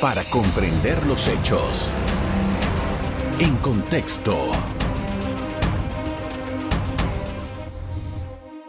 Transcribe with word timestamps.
para 0.00 0.22
comprender 0.24 1.04
los 1.06 1.26
hechos. 1.26 1.90
En 3.40 3.56
contexto. 3.56 4.36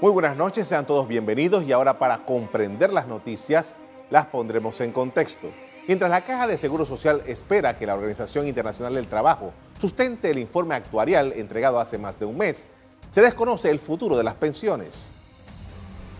Muy 0.02 0.12
buenas 0.12 0.36
noches, 0.36 0.68
sean 0.68 0.88
todos 0.88 1.07
bienvenidos 1.07 1.63
y 1.65 1.71
ahora 1.71 2.00
para 2.00 2.26
comprender 2.26 2.92
las 2.92 3.07
noticias 3.07 3.78
las 4.10 4.26
pondremos 4.26 4.81
en 4.81 4.92
contexto. 4.92 5.52
Mientras 5.88 6.10
la 6.10 6.21
Caja 6.21 6.47
de 6.47 6.57
Seguro 6.57 6.86
Social 6.86 7.21
espera 7.27 7.77
que 7.77 7.86
la 7.86 7.93
Organización 7.93 8.48
Internacional 8.48 8.96
del 8.96 9.05
Trabajo 9.05 9.54
sustente 9.80 10.32
el 10.32 10.39
informe 10.39 10.73
actuarial 10.73 11.34
entregado 11.36 11.80
hace 11.80 12.00
más 12.00 12.20
de 12.20 12.25
un 12.25 12.38
mes, 12.38 12.68
se 13.11 13.21
desconoce 13.21 13.70
el 13.70 13.77
futuro 13.77 14.18
de 14.18 14.23
las 14.23 14.34
pensiones. 14.34 15.11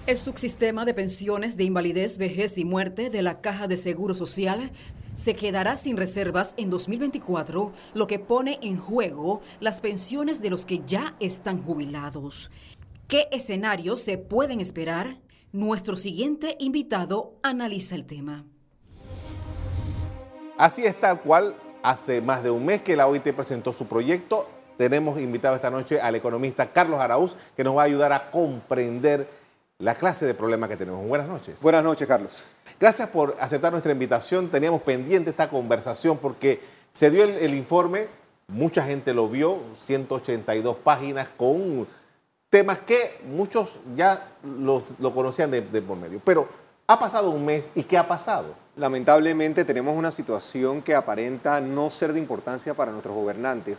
El 0.05 0.18
subsistema 0.18 0.86
de 0.86 0.94
pensiones 0.94 1.55
de 1.55 1.66
invalidez, 1.66 2.18
vejez 2.18 2.57
y 2.57 2.66
muerte 2.66 3.10
de 3.10 3.21
la 3.21 3.41
Caja 3.41 3.68
de 3.68 3.78
Seguro 3.78 4.16
Social 4.16 4.71
se 5.20 5.36
quedará 5.36 5.75
sin 5.75 5.97
reservas 5.97 6.54
en 6.55 6.70
2024, 6.70 7.73
lo 7.93 8.07
que 8.07 8.19
pone 8.19 8.57
en 8.61 8.77
juego 8.77 9.41
las 9.60 9.82
pensiones 9.82 10.41
de 10.41 10.50
los 10.50 10.65
que 10.65 10.82
ya 10.86 11.15
están 11.19 11.61
jubilados. 11.61 12.51
¿Qué 13.10 13.27
escenarios 13.32 14.00
se 14.00 14.18
pueden 14.18 14.61
esperar? 14.61 15.18
Nuestro 15.51 15.97
siguiente 15.97 16.55
invitado 16.60 17.33
analiza 17.43 17.96
el 17.96 18.05
tema. 18.05 18.46
Así 20.57 20.86
es 20.86 20.97
tal 20.97 21.19
cual, 21.19 21.54
hace 21.83 22.21
más 22.21 22.41
de 22.41 22.51
un 22.51 22.65
mes 22.65 22.82
que 22.82 22.96
la 22.96 23.07
OIT 23.07 23.33
presentó 23.33 23.74
su 23.74 23.88
proyecto. 23.88 24.47
Tenemos 24.77 25.19
invitado 25.19 25.55
esta 25.55 25.69
noche 25.69 25.99
al 25.99 26.15
economista 26.15 26.71
Carlos 26.71 27.01
Araúz, 27.01 27.36
que 27.57 27.65
nos 27.65 27.75
va 27.75 27.82
a 27.82 27.86
ayudar 27.86 28.13
a 28.13 28.32
comprender 28.32 29.27
la 29.79 29.96
clase 29.96 30.25
de 30.25 30.33
problema 30.33 30.68
que 30.68 30.75
tenemos. 30.75 31.07
Buenas 31.07 31.28
noches. 31.28 31.61
Buenas 31.61 31.83
noches, 31.83 32.06
Carlos. 32.06 32.44
Gracias 32.80 33.08
por 33.08 33.38
aceptar 33.39 33.72
nuestra 33.72 33.94
invitación. 33.94 34.50
Teníamos 34.50 34.81
pendiente 34.81 35.30
esta 35.30 35.47
conversación 35.47 36.17
porque 36.17 36.59
se 36.92 37.09
dio 37.09 37.23
el, 37.23 37.53
informe, 37.53 38.08
mucha 38.47 38.83
gente 38.83 39.13
lo 39.13 39.30
vio, 39.30 39.59
182 39.77 40.75
páginas 40.77 41.30
con 41.30 41.88
temas 42.50 42.80
que 42.80 43.22
muchos 43.25 43.80
ya 43.95 44.33
los, 44.44 45.00
lo 45.00 45.13
conocían 45.13 45.50
de, 45.50 45.61
de 45.61 45.81
por 45.81 45.97
medio. 45.97 46.19
Pero 46.25 46.50
ha 46.88 47.00
pasado 47.00 47.30
un 47.30 47.45
mes 47.45 47.69
y 47.73 47.83
¿qué 47.83 47.97
ha 47.97 48.07
pasado? 48.07 48.55
Lamentablemente 48.75 49.63
tenemos 49.63 49.95
una 49.95 50.11
situación 50.11 50.81
que 50.81 50.94
aparenta 50.94 51.61
no 51.61 51.89
ser 51.89 52.11
de 52.11 52.19
importancia 52.19 52.73
para 52.73 52.91
nuestros 52.91 53.16
gobernantes 53.16 53.77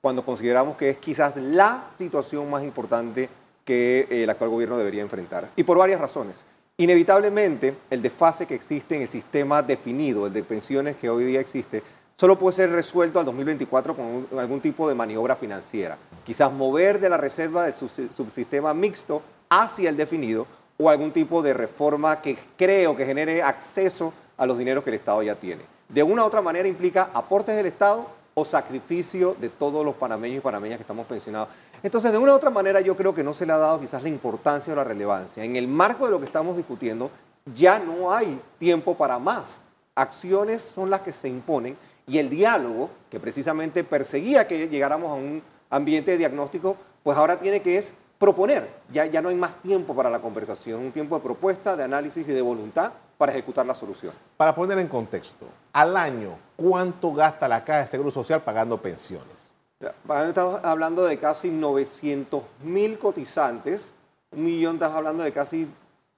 cuando 0.00 0.24
consideramos 0.24 0.76
que 0.76 0.90
es 0.90 0.98
quizás 0.98 1.36
la 1.36 1.88
situación 1.98 2.48
más 2.48 2.62
importante 2.62 3.28
que 3.64 4.06
el 4.10 4.28
actual 4.30 4.50
gobierno 4.50 4.78
debería 4.78 5.02
enfrentar. 5.02 5.50
Y 5.56 5.62
por 5.62 5.78
varias 5.78 6.00
razones. 6.00 6.44
Inevitablemente, 6.76 7.74
el 7.90 8.00
desfase 8.00 8.46
que 8.46 8.54
existe 8.54 8.96
en 8.96 9.02
el 9.02 9.08
sistema 9.08 9.62
definido, 9.62 10.26
el 10.26 10.32
de 10.32 10.42
pensiones 10.42 10.96
que 10.96 11.10
hoy 11.10 11.24
día 11.24 11.40
existe, 11.40 11.82
solo 12.16 12.38
puede 12.38 12.56
ser 12.56 12.70
resuelto 12.70 13.18
al 13.18 13.26
2024 13.26 13.94
con 13.94 14.26
algún 14.38 14.60
tipo 14.60 14.88
de 14.88 14.94
maniobra 14.94 15.36
financiera. 15.36 15.98
Quizás 16.24 16.50
mover 16.50 16.98
de 16.98 17.10
la 17.10 17.18
reserva 17.18 17.64
del 17.64 17.74
subsistema 17.74 18.72
mixto 18.72 19.22
hacia 19.50 19.90
el 19.90 19.96
definido 19.96 20.46
o 20.78 20.88
algún 20.88 21.12
tipo 21.12 21.42
de 21.42 21.52
reforma 21.52 22.22
que 22.22 22.38
creo 22.56 22.96
que 22.96 23.04
genere 23.04 23.42
acceso 23.42 24.14
a 24.38 24.46
los 24.46 24.56
dineros 24.56 24.82
que 24.82 24.90
el 24.90 24.96
Estado 24.96 25.22
ya 25.22 25.34
tiene. 25.34 25.62
De 25.88 26.02
una 26.02 26.22
u 26.22 26.26
otra 26.26 26.40
manera 26.40 26.66
implica 26.66 27.10
aportes 27.12 27.56
del 27.56 27.66
Estado 27.66 28.06
o 28.34 28.44
sacrificio 28.44 29.36
de 29.40 29.48
todos 29.48 29.84
los 29.84 29.94
panameños 29.94 30.38
y 30.38 30.40
panameñas 30.40 30.78
que 30.78 30.82
estamos 30.82 31.06
pensionados. 31.06 31.48
Entonces, 31.82 32.12
de 32.12 32.18
una 32.18 32.32
u 32.32 32.36
otra 32.36 32.50
manera, 32.50 32.80
yo 32.80 32.96
creo 32.96 33.14
que 33.14 33.24
no 33.24 33.34
se 33.34 33.46
le 33.46 33.52
ha 33.52 33.58
dado 33.58 33.80
quizás 33.80 34.02
la 34.02 34.08
importancia 34.08 34.72
o 34.72 34.76
la 34.76 34.84
relevancia. 34.84 35.44
En 35.44 35.56
el 35.56 35.66
marco 35.66 36.04
de 36.04 36.10
lo 36.10 36.20
que 36.20 36.26
estamos 36.26 36.56
discutiendo, 36.56 37.10
ya 37.54 37.78
no 37.78 38.12
hay 38.12 38.40
tiempo 38.58 38.96
para 38.96 39.18
más. 39.18 39.56
Acciones 39.94 40.62
son 40.62 40.90
las 40.90 41.00
que 41.00 41.12
se 41.12 41.28
imponen 41.28 41.76
y 42.06 42.18
el 42.18 42.30
diálogo, 42.30 42.90
que 43.10 43.20
precisamente 43.20 43.84
perseguía 43.84 44.46
que 44.46 44.68
llegáramos 44.68 45.10
a 45.10 45.14
un 45.14 45.42
ambiente 45.70 46.12
de 46.12 46.18
diagnóstico, 46.18 46.76
pues 47.02 47.16
ahora 47.16 47.38
tiene 47.38 47.62
que 47.62 47.78
es 47.78 47.90
proponer. 48.18 48.68
Ya, 48.92 49.06
ya 49.06 49.22
no 49.22 49.28
hay 49.28 49.34
más 49.34 49.56
tiempo 49.62 49.94
para 49.94 50.10
la 50.10 50.20
conversación, 50.20 50.80
un 50.80 50.92
tiempo 50.92 51.16
de 51.16 51.22
propuesta, 51.22 51.76
de 51.76 51.84
análisis 51.84 52.28
y 52.28 52.32
de 52.32 52.42
voluntad 52.42 52.92
para 53.20 53.32
ejecutar 53.32 53.66
la 53.66 53.74
solución. 53.74 54.14
Para 54.38 54.54
poner 54.54 54.78
en 54.78 54.88
contexto, 54.88 55.44
al 55.74 55.94
año, 55.98 56.38
¿cuánto 56.56 57.12
gasta 57.12 57.46
la 57.48 57.62
Caja 57.62 57.80
de 57.80 57.86
Seguro 57.86 58.10
Social 58.10 58.40
pagando 58.40 58.80
pensiones? 58.80 59.52
Estamos 59.78 60.58
hablando 60.62 61.04
de 61.04 61.18
casi 61.18 61.50
900 61.50 62.42
mil 62.62 62.98
cotizantes, 62.98 63.92
un 64.30 64.46
millón, 64.46 64.76
estás 64.76 64.94
hablando 64.94 65.22
de 65.22 65.32
casi 65.32 65.68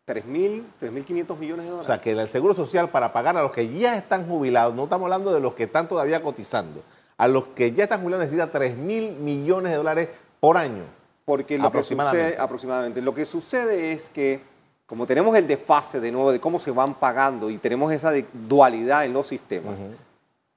3 0.04 0.24
mil, 0.26 0.64
3.500 0.80 1.36
millones 1.38 1.64
de 1.64 1.70
dólares. 1.72 1.80
O 1.80 1.82
sea, 1.82 1.98
que 1.98 2.12
el 2.12 2.28
Seguro 2.28 2.54
Social 2.54 2.88
para 2.88 3.12
pagar 3.12 3.36
a 3.36 3.42
los 3.42 3.50
que 3.50 3.68
ya 3.76 3.96
están 3.96 4.28
jubilados, 4.28 4.76
no 4.76 4.84
estamos 4.84 5.06
hablando 5.06 5.34
de 5.34 5.40
los 5.40 5.54
que 5.54 5.64
están 5.64 5.88
todavía 5.88 6.22
cotizando, 6.22 6.84
a 7.16 7.26
los 7.26 7.48
que 7.48 7.72
ya 7.72 7.82
están 7.82 8.02
jubilados 8.02 8.26
necesita 8.26 8.48
3 8.48 8.76
mil 8.76 9.10
millones 9.14 9.72
de 9.72 9.78
dólares 9.78 10.08
por 10.38 10.56
año. 10.56 10.84
Porque 11.24 11.58
lo 11.58 11.66
aproximadamente. 11.66 12.20
Que 12.20 12.30
sucede, 12.30 12.44
aproximadamente. 12.44 13.02
Lo 13.02 13.12
que 13.12 13.26
sucede 13.26 13.90
es 13.90 14.08
que, 14.08 14.51
como 14.86 15.06
tenemos 15.06 15.36
el 15.36 15.46
desfase 15.46 16.00
de 16.00 16.12
nuevo 16.12 16.32
de 16.32 16.40
cómo 16.40 16.58
se 16.58 16.70
van 16.70 16.94
pagando 16.94 17.48
y 17.50 17.58
tenemos 17.58 17.92
esa 17.92 18.12
dualidad 18.32 19.04
en 19.04 19.12
los 19.12 19.26
sistemas, 19.26 19.80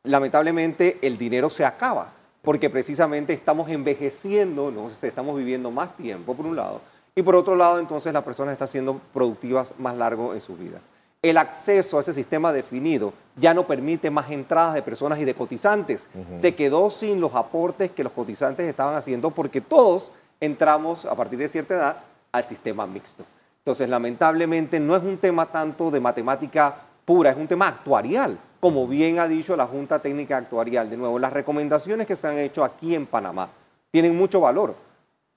lamentablemente 0.03 0.99
el 1.01 1.17
dinero 1.17 1.49
se 1.49 1.65
acaba 1.65 2.11
porque 2.45 2.69
precisamente 2.69 3.33
estamos 3.33 3.69
envejeciendo, 3.69 4.71
¿no? 4.71 4.89
estamos 5.01 5.35
viviendo 5.35 5.71
más 5.71 5.97
tiempo 5.97 6.35
por 6.35 6.45
un 6.45 6.55
lado, 6.55 6.79
y 7.15 7.23
por 7.23 7.35
otro 7.35 7.55
lado 7.55 7.79
entonces 7.79 8.13
las 8.13 8.23
personas 8.23 8.53
están 8.53 8.67
siendo 8.67 9.01
productivas 9.13 9.73
más 9.79 9.97
largo 9.97 10.33
en 10.33 10.41
sus 10.41 10.57
vidas. 10.57 10.81
El 11.21 11.37
acceso 11.37 11.97
a 11.97 12.01
ese 12.01 12.13
sistema 12.13 12.53
definido 12.53 13.11
ya 13.35 13.55
no 13.55 13.65
permite 13.65 14.11
más 14.11 14.29
entradas 14.29 14.75
de 14.75 14.83
personas 14.83 15.17
y 15.17 15.25
de 15.25 15.33
cotizantes. 15.33 16.07
Se 16.39 16.53
quedó 16.53 16.91
sin 16.91 17.19
los 17.19 17.33
aportes 17.33 17.89
que 17.89 18.03
los 18.03 18.13
cotizantes 18.13 18.69
estaban 18.69 18.95
haciendo 18.95 19.31
porque 19.31 19.59
todos 19.59 20.11
entramos 20.39 21.03
a 21.05 21.15
partir 21.15 21.39
de 21.39 21.47
cierta 21.47 21.73
edad 21.73 21.97
al 22.31 22.43
sistema 22.43 22.85
mixto. 22.85 23.25
Entonces, 23.65 23.89
lamentablemente, 23.89 24.79
no 24.79 24.95
es 24.95 25.03
un 25.03 25.17
tema 25.17 25.47
tanto 25.47 25.89
de 25.89 25.99
matemática 25.99 26.75
pura, 27.03 27.31
es 27.31 27.37
un 27.37 27.47
tema 27.47 27.67
actuarial 27.67 28.39
como 28.65 28.87
bien 28.87 29.19
ha 29.19 29.27
dicho 29.27 29.55
la 29.55 29.67
Junta 29.67 29.99
Técnica 29.99 30.37
Actuarial. 30.37 30.89
De 30.89 30.97
nuevo, 30.97 31.19
las 31.19 31.31
recomendaciones 31.31 32.07
que 32.07 32.15
se 32.15 32.27
han 32.27 32.39
hecho 32.39 32.63
aquí 32.63 32.95
en 32.95 33.05
Panamá 33.05 33.47
tienen 33.91 34.17
mucho 34.17 34.41
valor. 34.41 34.75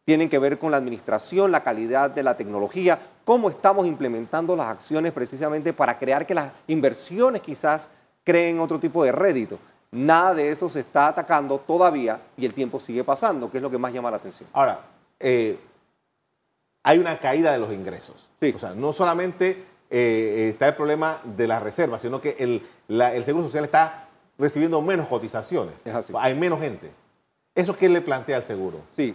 Tienen 0.06 0.30
que 0.30 0.38
ver 0.38 0.58
con 0.58 0.70
la 0.70 0.78
administración, 0.78 1.52
la 1.52 1.62
calidad 1.62 2.08
de 2.08 2.22
la 2.22 2.38
tecnología, 2.38 2.98
cómo 3.26 3.50
estamos 3.50 3.86
implementando 3.86 4.56
las 4.56 4.68
acciones 4.68 5.12
precisamente 5.12 5.74
para 5.74 5.98
crear 5.98 6.24
que 6.24 6.34
las 6.34 6.50
inversiones 6.68 7.42
quizás 7.42 7.86
creen 8.24 8.60
otro 8.60 8.80
tipo 8.80 9.04
de 9.04 9.12
rédito. 9.12 9.58
Nada 9.92 10.32
de 10.32 10.50
eso 10.50 10.70
se 10.70 10.80
está 10.80 11.08
atacando 11.08 11.58
todavía 11.58 12.18
y 12.34 12.46
el 12.46 12.54
tiempo 12.54 12.80
sigue 12.80 13.04
pasando, 13.04 13.50
que 13.50 13.58
es 13.58 13.62
lo 13.62 13.70
que 13.70 13.76
más 13.76 13.92
llama 13.92 14.10
la 14.10 14.16
atención. 14.16 14.48
Ahora, 14.54 14.80
eh, 15.20 15.58
hay 16.88 16.98
una 16.98 17.18
caída 17.18 17.52
de 17.52 17.58
los 17.58 17.70
ingresos. 17.74 18.30
Sí. 18.40 18.50
O 18.56 18.58
sea, 18.58 18.74
no 18.74 18.94
solamente 18.94 19.62
eh, 19.90 20.48
está 20.48 20.68
el 20.68 20.74
problema 20.74 21.20
de 21.22 21.46
la 21.46 21.60
reserva, 21.60 21.98
sino 21.98 22.18
que 22.18 22.34
el, 22.38 22.62
Seguro 23.22 23.44
Social 23.44 23.64
está 23.64 24.08
recibiendo 24.38 24.80
menos 24.80 25.06
cotizaciones. 25.06 25.74
Hay 26.14 26.34
menos 26.34 26.60
gente. 26.60 26.90
¿Eso 27.54 27.76
qué 27.76 27.90
le 27.90 28.00
plantea 28.00 28.38
al 28.38 28.44
seguro? 28.44 28.80
Sí. 28.96 29.14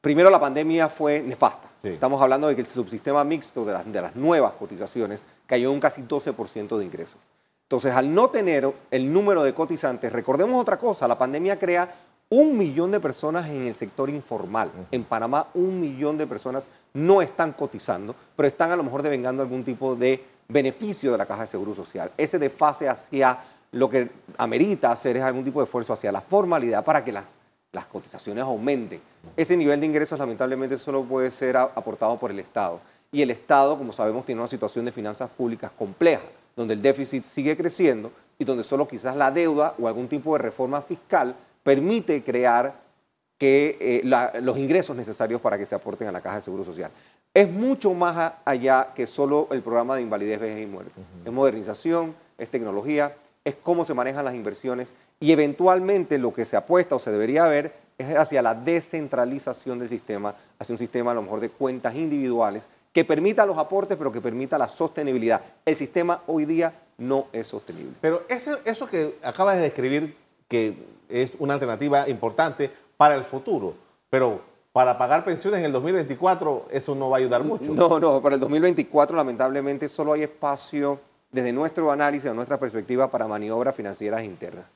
Primero, 0.00 0.30
la 0.30 0.40
pandemia 0.40 0.88
fue 0.88 1.22
nefasta. 1.22 1.68
Estamos 1.84 2.20
hablando 2.20 2.48
de 2.48 2.56
que 2.56 2.62
el 2.62 2.66
subsistema 2.66 3.22
mixto 3.22 3.64
de 3.64 3.72
las, 3.72 3.92
de 3.92 4.00
las 4.00 4.16
nuevas 4.16 4.54
cotizaciones 4.54 5.22
cayó 5.46 5.70
un 5.70 5.78
casi 5.78 6.02
12% 6.02 6.76
de 6.76 6.84
ingresos. 6.84 7.20
Entonces, 7.66 7.94
al 7.94 8.12
no 8.12 8.30
tener 8.30 8.68
el 8.90 9.12
número 9.12 9.44
de 9.44 9.54
cotizantes, 9.54 10.12
recordemos 10.12 10.60
otra 10.60 10.76
cosa, 10.76 11.06
la 11.06 11.16
pandemia 11.16 11.56
crea 11.56 11.94
un 12.30 12.56
millón 12.56 12.90
de 12.90 12.98
personas 12.98 13.48
en 13.50 13.66
el 13.66 13.74
sector 13.74 14.10
informal. 14.10 14.72
En 14.90 15.04
Panamá, 15.04 15.48
un 15.54 15.78
millón 15.78 16.16
de 16.16 16.26
personas 16.26 16.64
no 16.94 17.22
están 17.22 17.52
cotizando, 17.52 18.14
pero 18.36 18.48
están 18.48 18.70
a 18.70 18.76
lo 18.76 18.82
mejor 18.82 19.02
devengando 19.02 19.42
algún 19.42 19.64
tipo 19.64 19.94
de 19.94 20.24
beneficio 20.48 21.12
de 21.12 21.18
la 21.18 21.26
Caja 21.26 21.42
de 21.42 21.46
Seguro 21.48 21.74
Social. 21.74 22.12
Ese 22.16 22.38
desfase 22.38 22.88
hacia 22.88 23.38
lo 23.72 23.88
que 23.88 24.10
amerita 24.36 24.92
hacer 24.92 25.16
es 25.16 25.22
algún 25.22 25.44
tipo 25.44 25.60
de 25.60 25.64
esfuerzo 25.64 25.92
hacia 25.92 26.12
la 26.12 26.20
formalidad 26.20 26.84
para 26.84 27.04
que 27.04 27.12
las, 27.12 27.24
las 27.72 27.86
cotizaciones 27.86 28.44
aumenten. 28.44 29.00
Ese 29.36 29.56
nivel 29.56 29.80
de 29.80 29.86
ingresos 29.86 30.18
lamentablemente 30.18 30.76
solo 30.78 31.04
puede 31.04 31.30
ser 31.30 31.56
aportado 31.56 32.18
por 32.18 32.30
el 32.30 32.38
Estado. 32.38 32.80
Y 33.10 33.22
el 33.22 33.30
Estado, 33.30 33.76
como 33.78 33.92
sabemos, 33.92 34.24
tiene 34.24 34.40
una 34.40 34.48
situación 34.48 34.84
de 34.84 34.92
finanzas 34.92 35.30
públicas 35.30 35.70
compleja, 35.70 36.22
donde 36.54 36.74
el 36.74 36.82
déficit 36.82 37.24
sigue 37.24 37.56
creciendo 37.56 38.12
y 38.38 38.44
donde 38.44 38.64
solo 38.64 38.86
quizás 38.86 39.16
la 39.16 39.30
deuda 39.30 39.74
o 39.78 39.88
algún 39.88 40.08
tipo 40.08 40.34
de 40.34 40.42
reforma 40.42 40.82
fiscal 40.82 41.34
permite 41.62 42.22
crear 42.22 42.74
que, 43.42 43.76
eh, 43.80 44.40
los 44.40 44.56
ingresos 44.56 44.94
necesarios 44.94 45.40
para 45.40 45.58
que 45.58 45.66
se 45.66 45.74
aporten 45.74 46.06
a 46.06 46.12
la 46.12 46.20
Caja 46.20 46.36
de 46.36 46.42
Seguro 46.42 46.62
Social. 46.62 46.92
Es 47.34 47.50
mucho 47.50 47.92
más 47.92 48.34
allá 48.44 48.90
que 48.94 49.04
solo 49.04 49.48
el 49.50 49.62
programa 49.62 49.96
de 49.96 50.02
invalidez, 50.02 50.38
vejez 50.38 50.62
y 50.62 50.66
muerte. 50.66 50.92
Es 51.24 51.32
modernización, 51.32 52.14
es 52.38 52.48
tecnología, 52.48 53.16
es 53.44 53.56
cómo 53.60 53.84
se 53.84 53.94
manejan 53.94 54.24
las 54.24 54.36
inversiones 54.36 54.92
y 55.18 55.32
eventualmente 55.32 56.18
lo 56.18 56.32
que 56.32 56.44
se 56.44 56.56
apuesta 56.56 56.94
o 56.94 57.00
se 57.00 57.10
debería 57.10 57.44
ver 57.46 57.72
es 57.98 58.16
hacia 58.16 58.42
la 58.42 58.54
descentralización 58.54 59.80
del 59.80 59.88
sistema, 59.88 60.36
hacia 60.60 60.74
un 60.74 60.78
sistema 60.78 61.10
a 61.10 61.14
lo 61.14 61.22
mejor 61.22 61.40
de 61.40 61.48
cuentas 61.48 61.96
individuales 61.96 62.62
que 62.92 63.04
permita 63.04 63.44
los 63.44 63.58
aportes, 63.58 63.98
pero 63.98 64.12
que 64.12 64.20
permita 64.20 64.56
la 64.56 64.68
sostenibilidad. 64.68 65.40
El 65.64 65.74
sistema 65.74 66.22
hoy 66.28 66.44
día 66.44 66.72
no 66.98 67.26
es 67.32 67.48
sostenible. 67.48 67.94
Pero 68.00 68.22
eso, 68.28 68.56
eso 68.64 68.86
que 68.86 69.16
acabas 69.24 69.56
de 69.56 69.62
describir, 69.62 70.14
que 70.46 70.92
es 71.08 71.32
una 71.38 71.54
alternativa 71.54 72.08
importante 72.08 72.70
para 73.02 73.16
el 73.16 73.24
futuro, 73.24 73.74
pero 74.08 74.40
para 74.72 74.96
pagar 74.96 75.24
pensiones 75.24 75.58
en 75.58 75.66
el 75.66 75.72
2024 75.72 76.66
eso 76.70 76.94
no 76.94 77.10
va 77.10 77.16
a 77.16 77.18
ayudar 77.18 77.42
mucho. 77.42 77.74
No, 77.74 77.98
no, 77.98 78.22
para 78.22 78.36
el 78.36 78.40
2024 78.40 79.16
lamentablemente 79.16 79.88
solo 79.88 80.12
hay 80.12 80.22
espacio 80.22 81.00
desde 81.32 81.52
nuestro 81.52 81.90
análisis, 81.90 82.30
de 82.30 82.34
nuestra 82.36 82.60
perspectiva, 82.60 83.10
para 83.10 83.26
maniobras 83.26 83.74
financieras 83.74 84.22
internas. 84.22 84.66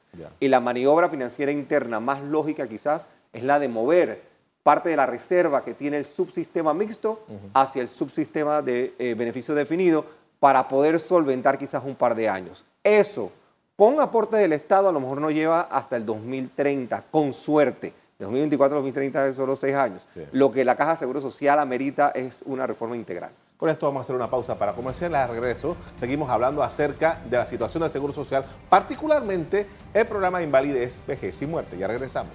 Y 0.41 0.49
la 0.49 0.59
maniobra 0.59 1.09
financiera 1.09 1.53
interna 1.53 2.01
más 2.01 2.21
lógica 2.21 2.67
quizás 2.67 3.07
es 3.33 3.45
la 3.45 3.61
de 3.61 3.69
mover 3.69 4.23
parte 4.65 4.89
de 4.89 4.97
la 4.97 5.07
reserva 5.07 5.63
que 5.63 5.75
tiene 5.75 5.99
el 5.99 6.05
subsistema 6.05 6.75
mixto 6.75 7.21
hacia 7.55 7.81
el 7.81 7.89
subsistema 7.89 8.61
de 8.61 8.97
eh, 8.99 9.15
beneficio 9.17 9.55
definido 9.55 10.05
para 10.41 10.67
poder 10.67 10.99
solventar 10.99 11.59
quizás 11.59 11.85
un 11.85 11.95
par 11.95 12.17
de 12.17 12.29
años. 12.29 12.65
Eso, 12.83 13.31
con 13.77 14.01
aporte 14.01 14.37
del 14.37 14.53
Estado, 14.53 14.89
a 14.89 14.93
lo 14.93 14.99
mejor 14.99 15.21
no 15.21 15.31
lleva 15.31 15.61
hasta 15.61 15.95
el 15.95 16.05
2030, 16.05 17.05
con 17.09 17.33
suerte. 17.33 17.95
De 18.19 18.25
2024 18.25 18.79
a 18.79 18.81
2030 18.81 19.29
es 19.29 19.37
solo 19.37 19.57
seis 19.57 19.75
años. 19.75 20.09
Lo 20.33 20.51
que 20.51 20.65
la 20.65 20.75
Caja 20.75 20.93
de 20.93 20.97
Seguro 20.97 21.21
Social 21.21 21.59
amerita 21.59 22.13
es 22.15 22.43
una 22.47 22.67
reforma 22.67 22.97
integral. 22.97 23.31
Con 23.59 23.69
esto 23.69 23.87
vamos 23.87 24.01
a 24.01 24.03
hacer 24.05 24.17
una 24.17 24.31
pausa 24.31 24.59
para 24.59 24.73
comercial. 24.73 25.13
De 25.13 25.27
regreso, 25.27 25.77
seguimos 25.97 26.31
hablando 26.31 26.63
acerca 26.63 27.21
de 27.29 27.37
la 27.37 27.45
situación 27.45 27.83
del 27.83 27.91
Seguro 27.91 28.15
Social, 28.15 28.45
particularmente 28.71 29.67
el 29.93 30.07
programa 30.07 30.39
de 30.39 30.45
invalidez, 30.45 31.03
vejez 31.07 31.43
y 31.43 31.47
muerte. 31.47 31.77
Ya 31.77 31.89
regresamos. 31.89 32.33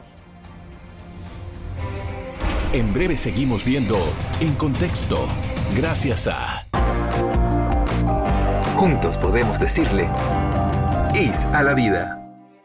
En 2.73 2.93
breve 2.93 3.17
seguimos 3.17 3.65
viendo 3.65 3.97
En 4.39 4.53
Contexto, 4.55 5.27
gracias 5.75 6.27
a... 6.27 6.67
Juntos 8.75 9.17
podemos 9.17 9.59
decirle, 9.59 10.09
IS 11.13 11.45
a 11.45 11.63
la 11.63 11.73
vida. 11.73 12.20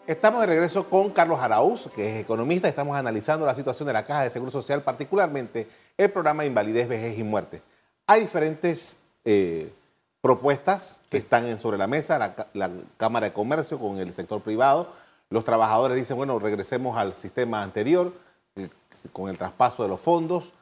Estamos 0.07 0.41
de 0.41 0.47
regreso 0.47 0.89
con 0.89 1.11
Carlos 1.11 1.41
Araúz, 1.41 1.89
que 1.93 2.09
es 2.13 2.19
economista. 2.19 2.69
Estamos 2.69 2.97
analizando 2.97 3.45
la 3.45 3.57
situación 3.57 3.89
de 3.89 3.93
la 3.93 4.07
Caja 4.07 4.23
de 4.23 4.31
Seguro 4.31 4.53
Social, 4.53 4.83
particularmente 4.83 5.67
el 5.97 6.13
programa 6.13 6.45
de 6.45 6.49
Invalidez, 6.49 6.87
Vejez 6.87 7.19
y 7.19 7.25
Muerte. 7.25 7.61
Hay 8.07 8.21
diferentes 8.21 8.99
eh, 9.25 9.73
propuestas 10.21 11.01
que 11.11 11.17
están 11.17 11.59
sobre 11.59 11.77
la 11.77 11.89
mesa, 11.89 12.37
la, 12.53 12.71
Cámara 12.97 13.27
de 13.27 13.33
Comercio 13.33 13.81
con 13.81 13.99
el 13.99 14.13
sector 14.13 14.41
privado. 14.43 14.93
Los 15.29 15.43
trabajadores 15.43 15.97
dicen, 15.97 16.17
bueno, 16.17 16.39
regresemos 16.39 16.97
al 16.97 17.13
sistema 17.13 17.65
anterior 17.65 18.13
eh, 18.55 18.69
con 19.13 19.29
el 19.29 19.37
traspaso 19.37 19.83
de 19.83 19.89
los 19.89 20.01
fondos. 20.01 20.53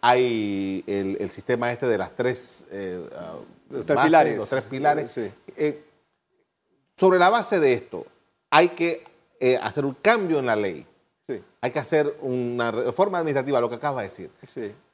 Hay 0.00 0.82
el, 0.86 1.28
sistema 1.28 1.70
este 1.70 1.86
de 1.86 1.98
las 1.98 2.16
tres, 2.16 2.64
eh, 2.70 3.06
los, 3.68 3.84
tres 3.84 4.00
pilares. 4.00 4.38
los 4.38 4.48
tres 4.48 4.62
pilares. 4.62 5.14
sobre 6.96 7.18
la 7.18 7.28
base 7.28 7.60
de 7.60 7.74
esto, 7.74 8.06
hay 8.54 8.68
que 8.68 9.02
eh, 9.40 9.58
hacer 9.60 9.84
un 9.84 9.94
cambio 9.94 10.38
en 10.38 10.46
la 10.46 10.54
ley. 10.54 10.86
Hay 11.60 11.70
que 11.70 11.78
hacer 11.78 12.18
una 12.20 12.70
reforma 12.70 13.18
administrativa, 13.18 13.58
lo 13.60 13.68
que 13.68 13.76
acabas 13.76 14.02
de 14.02 14.08
decir. 14.08 14.30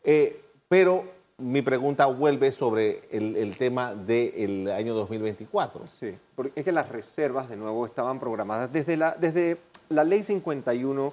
Eh, 0.05 0.41
pero 0.69 1.05
mi 1.37 1.61
pregunta 1.61 2.07
vuelve 2.07 2.53
sobre 2.53 3.03
el, 3.11 3.57
tema 3.59 3.95
del 3.95 4.71
año 4.71 4.95
2024. 4.95 5.87
Sí, 5.89 6.17
porque 6.37 6.53
es 6.55 6.65
que 6.65 6.73
las 6.73 6.89
reservas, 6.89 7.51
de 7.51 7.57
nuevo, 7.57 7.85
estaban 7.85 8.19
programadas 8.19 8.73
desde 8.73 8.97
la, 8.97 9.11
desde 9.13 9.59
la 9.91 10.05
ley 10.05 10.23
51 10.23 11.13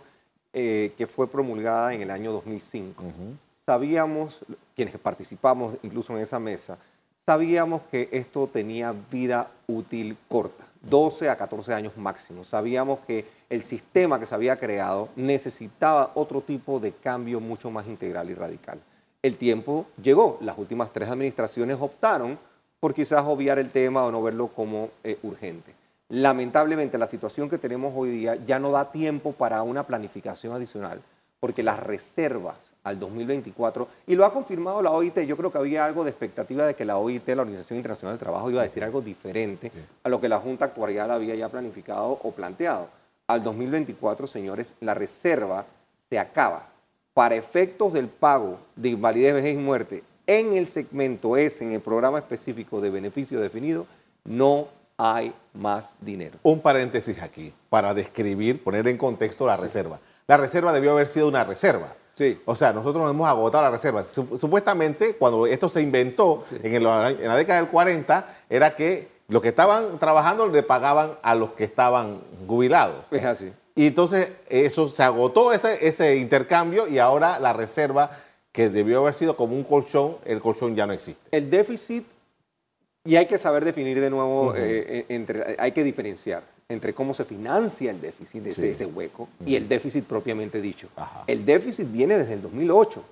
eh, 0.53 0.93
que 0.97 1.07
fue 1.07 1.27
promulgada 1.27 1.93
en 1.93 2.03
el 2.03 2.11
año 2.11 2.31
2005. 2.31 3.03
Sabíamos, 3.65 4.45
quienes 4.73 4.97
participamos 4.99 5.75
incluso 5.83 6.15
en 6.15 6.21
esa 6.21 6.39
mesa, 6.39 6.77
sabíamos 7.25 7.81
que 7.91 8.07
esto 8.11 8.47
tenía 8.47 8.93
vida 9.11 9.51
útil 9.67 10.15
corta. 10.29 10.66
12 10.81 11.29
a 11.29 11.37
14 11.37 11.73
años 11.73 11.97
máximo. 11.97 12.43
Sabíamos 12.43 12.99
que 12.99 13.25
el 13.49 13.63
sistema 13.63 14.19
que 14.19 14.25
se 14.25 14.35
había 14.35 14.57
creado 14.57 15.09
necesitaba 15.15 16.11
otro 16.15 16.41
tipo 16.41 16.79
de 16.79 16.91
cambio 16.93 17.39
mucho 17.39 17.71
más 17.71 17.87
integral 17.87 18.29
y 18.29 18.33
radical. 18.33 18.79
El 19.21 19.37
tiempo 19.37 19.87
llegó. 20.01 20.37
Las 20.41 20.57
últimas 20.57 20.91
tres 20.93 21.09
administraciones 21.09 21.77
optaron 21.79 22.39
por 22.79 22.93
quizás 22.93 23.23
obviar 23.25 23.59
el 23.59 23.71
tema 23.71 24.05
o 24.05 24.11
no 24.11 24.21
verlo 24.21 24.49
como 24.49 24.89
eh, 25.03 25.17
urgente. 25.23 25.73
Lamentablemente 26.09 26.97
la 26.97 27.07
situación 27.07 27.49
que 27.49 27.57
tenemos 27.57 27.93
hoy 27.95 28.11
día 28.11 28.35
ya 28.35 28.59
no 28.59 28.71
da 28.71 28.91
tiempo 28.91 29.33
para 29.33 29.61
una 29.63 29.83
planificación 29.83 30.53
adicional, 30.53 31.01
porque 31.39 31.63
las 31.63 31.79
reservas 31.79 32.55
al 32.87 32.99
2024, 32.99 33.87
y 34.07 34.15
lo 34.15 34.25
ha 34.25 34.31
confirmado 34.31 34.81
la 34.81 34.91
OIT. 34.91 35.19
Yo 35.19 35.35
creo 35.35 35.51
que 35.51 35.57
había 35.57 35.85
algo 35.85 36.03
de 36.03 36.11
expectativa 36.11 36.65
de 36.65 36.75
que 36.75 36.85
la 36.85 36.97
OIT, 36.97 37.27
la 37.29 37.41
Organización 37.41 37.77
Internacional 37.77 38.13
del 38.13 38.19
Trabajo, 38.19 38.49
iba 38.49 38.61
a 38.61 38.63
decir 38.63 38.83
algo 38.83 39.01
diferente 39.01 39.71
a 40.03 40.09
lo 40.09 40.21
que 40.21 40.29
la 40.29 40.39
Junta 40.39 40.65
Actuarial 40.65 41.11
había 41.11 41.35
ya 41.35 41.49
planificado 41.49 42.19
o 42.23 42.31
planteado. 42.31 42.89
Al 43.27 43.43
2024, 43.43 44.25
señores, 44.25 44.73
la 44.79 44.93
reserva 44.93 45.65
se 46.09 46.17
acaba. 46.17 46.69
Para 47.13 47.35
efectos 47.35 47.93
del 47.93 48.07
pago 48.07 48.59
de 48.75 48.89
invalidez, 48.89 49.33
vejez 49.33 49.55
y 49.55 49.57
muerte 49.57 50.03
en 50.27 50.53
el 50.53 50.67
segmento 50.67 51.35
S, 51.35 51.63
en 51.63 51.71
el 51.71 51.81
programa 51.81 52.19
específico 52.19 52.79
de 52.79 52.89
beneficio 52.89 53.39
definido, 53.39 53.87
no 54.23 54.67
hay 54.97 55.33
más 55.53 55.89
dinero. 55.99 56.37
Un 56.43 56.61
paréntesis 56.61 57.21
aquí 57.21 57.53
para 57.69 57.93
describir, 57.93 58.63
poner 58.63 58.87
en 58.87 58.97
contexto 58.97 59.47
la 59.47 59.57
reserva. 59.57 59.99
La 60.27 60.37
reserva 60.37 60.73
debió 60.73 60.91
haber 60.91 61.07
sido 61.07 61.27
una 61.27 61.43
reserva 61.43 61.95
Sí. 62.17 62.41
O 62.45 62.55
sea, 62.55 62.73
nosotros 62.73 63.03
nos 63.03 63.11
hemos 63.11 63.27
agotado 63.27 63.63
la 63.63 63.69
reserva. 63.69 64.03
Supuestamente, 64.03 65.15
cuando 65.17 65.45
esto 65.45 65.69
se 65.69 65.83
inventó 65.83 66.45
en, 66.63 66.83
la 66.83 67.35
década 67.35 67.61
del 67.61 67.69
40, 67.69 68.37
era 68.49 68.75
que 68.75 69.07
los 69.27 69.39
que 69.39 69.49
estaban 69.49 69.99
trabajando 69.99 70.47
le 70.47 70.63
pagaban 70.63 71.19
a 71.21 71.35
los 71.35 71.51
que 71.51 71.63
estaban 71.63 72.21
jubilados. 72.47 73.05
Es 73.11 73.23
así. 73.23 73.53
Y 73.75 73.85
entonces 73.85 74.31
eso 74.49 74.89
se 74.89 75.03
agotó 75.03 75.53
ese, 75.53 75.87
ese 75.87 76.17
intercambio 76.17 76.87
y 76.87 76.97
ahora 76.97 77.39
la 77.39 77.53
reserva 77.53 78.09
que 78.51 78.69
debió 78.69 79.01
haber 79.01 79.13
sido 79.13 79.37
como 79.37 79.55
un 79.55 79.63
colchón, 79.63 80.17
el 80.25 80.41
colchón 80.41 80.75
ya 80.75 80.87
no 80.87 80.93
existe. 80.93 81.21
El 81.29 81.51
déficit, 81.51 82.03
y 83.05 83.15
hay 83.15 83.27
que 83.27 83.37
saber 83.37 83.63
definir 83.63 84.01
de 84.01 84.09
nuevo, 84.09 84.55
eh, 84.57 85.05
entre, 85.09 85.55
hay 85.59 85.71
que 85.71 85.83
diferenciar 85.83 86.41
entre 86.69 86.93
cómo 86.93 87.13
se 87.13 87.23
financia 87.23 87.91
el 87.91 88.01
déficit, 88.01 88.45
ese, 88.45 88.71
ese 88.71 88.85
hueco, 88.85 89.29
y 89.45 89.55
el 89.55 89.69
déficit 89.69 90.03
propiamente 90.03 90.59
dicho. 90.59 90.89
El 91.25 91.45
déficit 91.45 91.89
viene 91.89 92.17
desde 92.17 92.33
el 92.33 92.41
2008. 92.41 93.03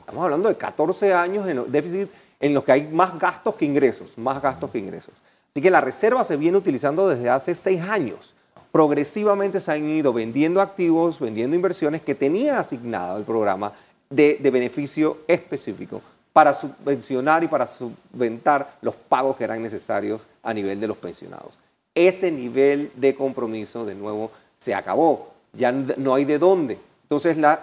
Estamos 0.00 0.24
hablando 0.24 0.48
de 0.48 0.56
14 0.56 1.14
años 1.14 1.46
de 1.46 1.54
déficit 1.68 2.08
en 2.40 2.52
los 2.52 2.64
que 2.64 2.72
hay 2.72 2.88
más 2.88 3.16
gastos 3.18 3.54
que 3.54 3.64
ingresos, 3.64 4.18
más 4.18 4.42
gastos 4.42 4.70
que 4.70 4.78
ingresos. 4.78 5.14
Así 5.52 5.62
que 5.62 5.70
la 5.70 5.80
reserva 5.80 6.24
se 6.24 6.36
viene 6.36 6.58
utilizando 6.58 7.08
desde 7.08 7.30
hace 7.30 7.54
seis 7.54 7.80
años. 7.82 8.34
Progresivamente 8.72 9.60
se 9.60 9.70
han 9.70 9.88
ido 9.88 10.12
vendiendo 10.12 10.60
activos, 10.60 11.20
vendiendo 11.20 11.54
inversiones 11.54 12.02
que 12.02 12.16
tenía 12.16 12.58
asignado 12.58 13.16
el 13.16 13.24
programa 13.24 13.72
de, 14.10 14.38
de 14.42 14.50
beneficio 14.50 15.18
específico 15.28 16.02
para 16.32 16.52
subvencionar 16.52 17.44
y 17.44 17.46
para 17.46 17.68
subventar 17.68 18.76
los 18.82 18.96
pagos 18.96 19.36
que 19.36 19.44
eran 19.44 19.62
necesarios 19.62 20.26
a 20.42 20.52
nivel 20.52 20.80
de 20.80 20.88
los 20.88 20.96
pensionados 20.96 21.63
ese 21.94 22.30
nivel 22.30 22.90
de 22.96 23.14
compromiso 23.14 23.84
de 23.84 23.94
nuevo 23.94 24.30
se 24.56 24.74
acabó, 24.74 25.32
ya 25.52 25.72
no 25.72 26.14
hay 26.14 26.24
de 26.24 26.38
dónde. 26.38 26.78
Entonces 27.02 27.36
las, 27.36 27.60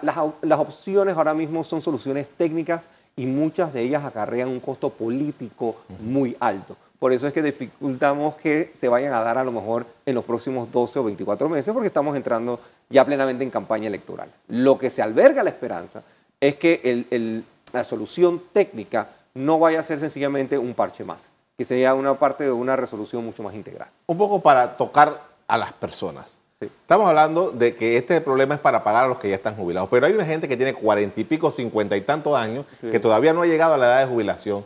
opciones 0.58 1.16
ahora 1.16 1.34
mismo 1.34 1.64
son 1.64 1.80
soluciones 1.80 2.26
técnicas 2.38 2.88
y 3.16 3.26
muchas 3.26 3.72
de 3.72 3.82
ellas 3.82 4.04
acarrean 4.04 4.48
un 4.48 4.60
costo 4.60 4.90
político 4.90 5.76
muy 6.00 6.36
alto. 6.40 6.76
Por 6.98 7.12
eso 7.12 7.26
es 7.26 7.32
que 7.32 7.42
dificultamos 7.42 8.36
que 8.36 8.70
se 8.74 8.88
vayan 8.88 9.12
a 9.12 9.20
dar 9.20 9.36
a 9.36 9.44
lo 9.44 9.50
mejor 9.50 9.86
en 10.06 10.14
los 10.14 10.24
próximos 10.24 10.70
12 10.70 11.00
o 11.00 11.04
24 11.04 11.48
meses 11.48 11.74
porque 11.74 11.88
estamos 11.88 12.16
entrando 12.16 12.60
ya 12.88 13.04
plenamente 13.04 13.42
en 13.42 13.50
campaña 13.50 13.88
electoral. 13.88 14.30
Lo 14.48 14.78
que 14.78 14.88
se 14.88 15.02
alberga 15.02 15.42
la 15.42 15.50
esperanza 15.50 16.02
es 16.40 16.54
que 16.54 17.44
la 17.72 17.84
solución 17.84 18.42
técnica 18.52 19.10
no 19.34 19.58
vaya 19.58 19.80
a 19.80 19.82
ser 19.82 19.98
sencillamente 19.98 20.56
un 20.58 20.74
parche 20.74 21.04
más, 21.04 21.28
que 21.62 21.66
sería 21.66 21.94
una 21.94 22.18
parte 22.18 22.42
de 22.42 22.50
una 22.50 22.74
resolución 22.74 23.24
mucho 23.24 23.40
más 23.44 23.54
integral. 23.54 23.88
Un 24.06 24.18
poco 24.18 24.40
para 24.40 24.76
tocar 24.76 25.22
a 25.46 25.56
las 25.56 25.72
personas. 25.72 26.40
Estamos 26.60 27.08
hablando 27.08 27.52
de 27.52 27.76
que 27.76 27.96
este 27.96 28.20
problema 28.20 28.54
es 28.54 28.60
para 28.60 28.82
pagar 28.82 29.04
a 29.04 29.06
los 29.06 29.18
que 29.18 29.28
ya 29.28 29.36
están 29.36 29.54
jubilados, 29.54 29.88
pero 29.88 30.06
hay 30.06 30.12
una 30.12 30.24
gente 30.24 30.48
que 30.48 30.56
tiene 30.56 30.74
cuarenta 30.74 31.20
y 31.20 31.24
pico, 31.24 31.52
cincuenta 31.52 31.96
y 31.96 32.00
tantos 32.00 32.36
años, 32.36 32.66
que 32.80 32.98
todavía 32.98 33.32
no 33.32 33.42
ha 33.42 33.46
llegado 33.46 33.74
a 33.74 33.78
la 33.78 33.86
edad 33.86 34.00
de 34.00 34.12
jubilación 34.12 34.64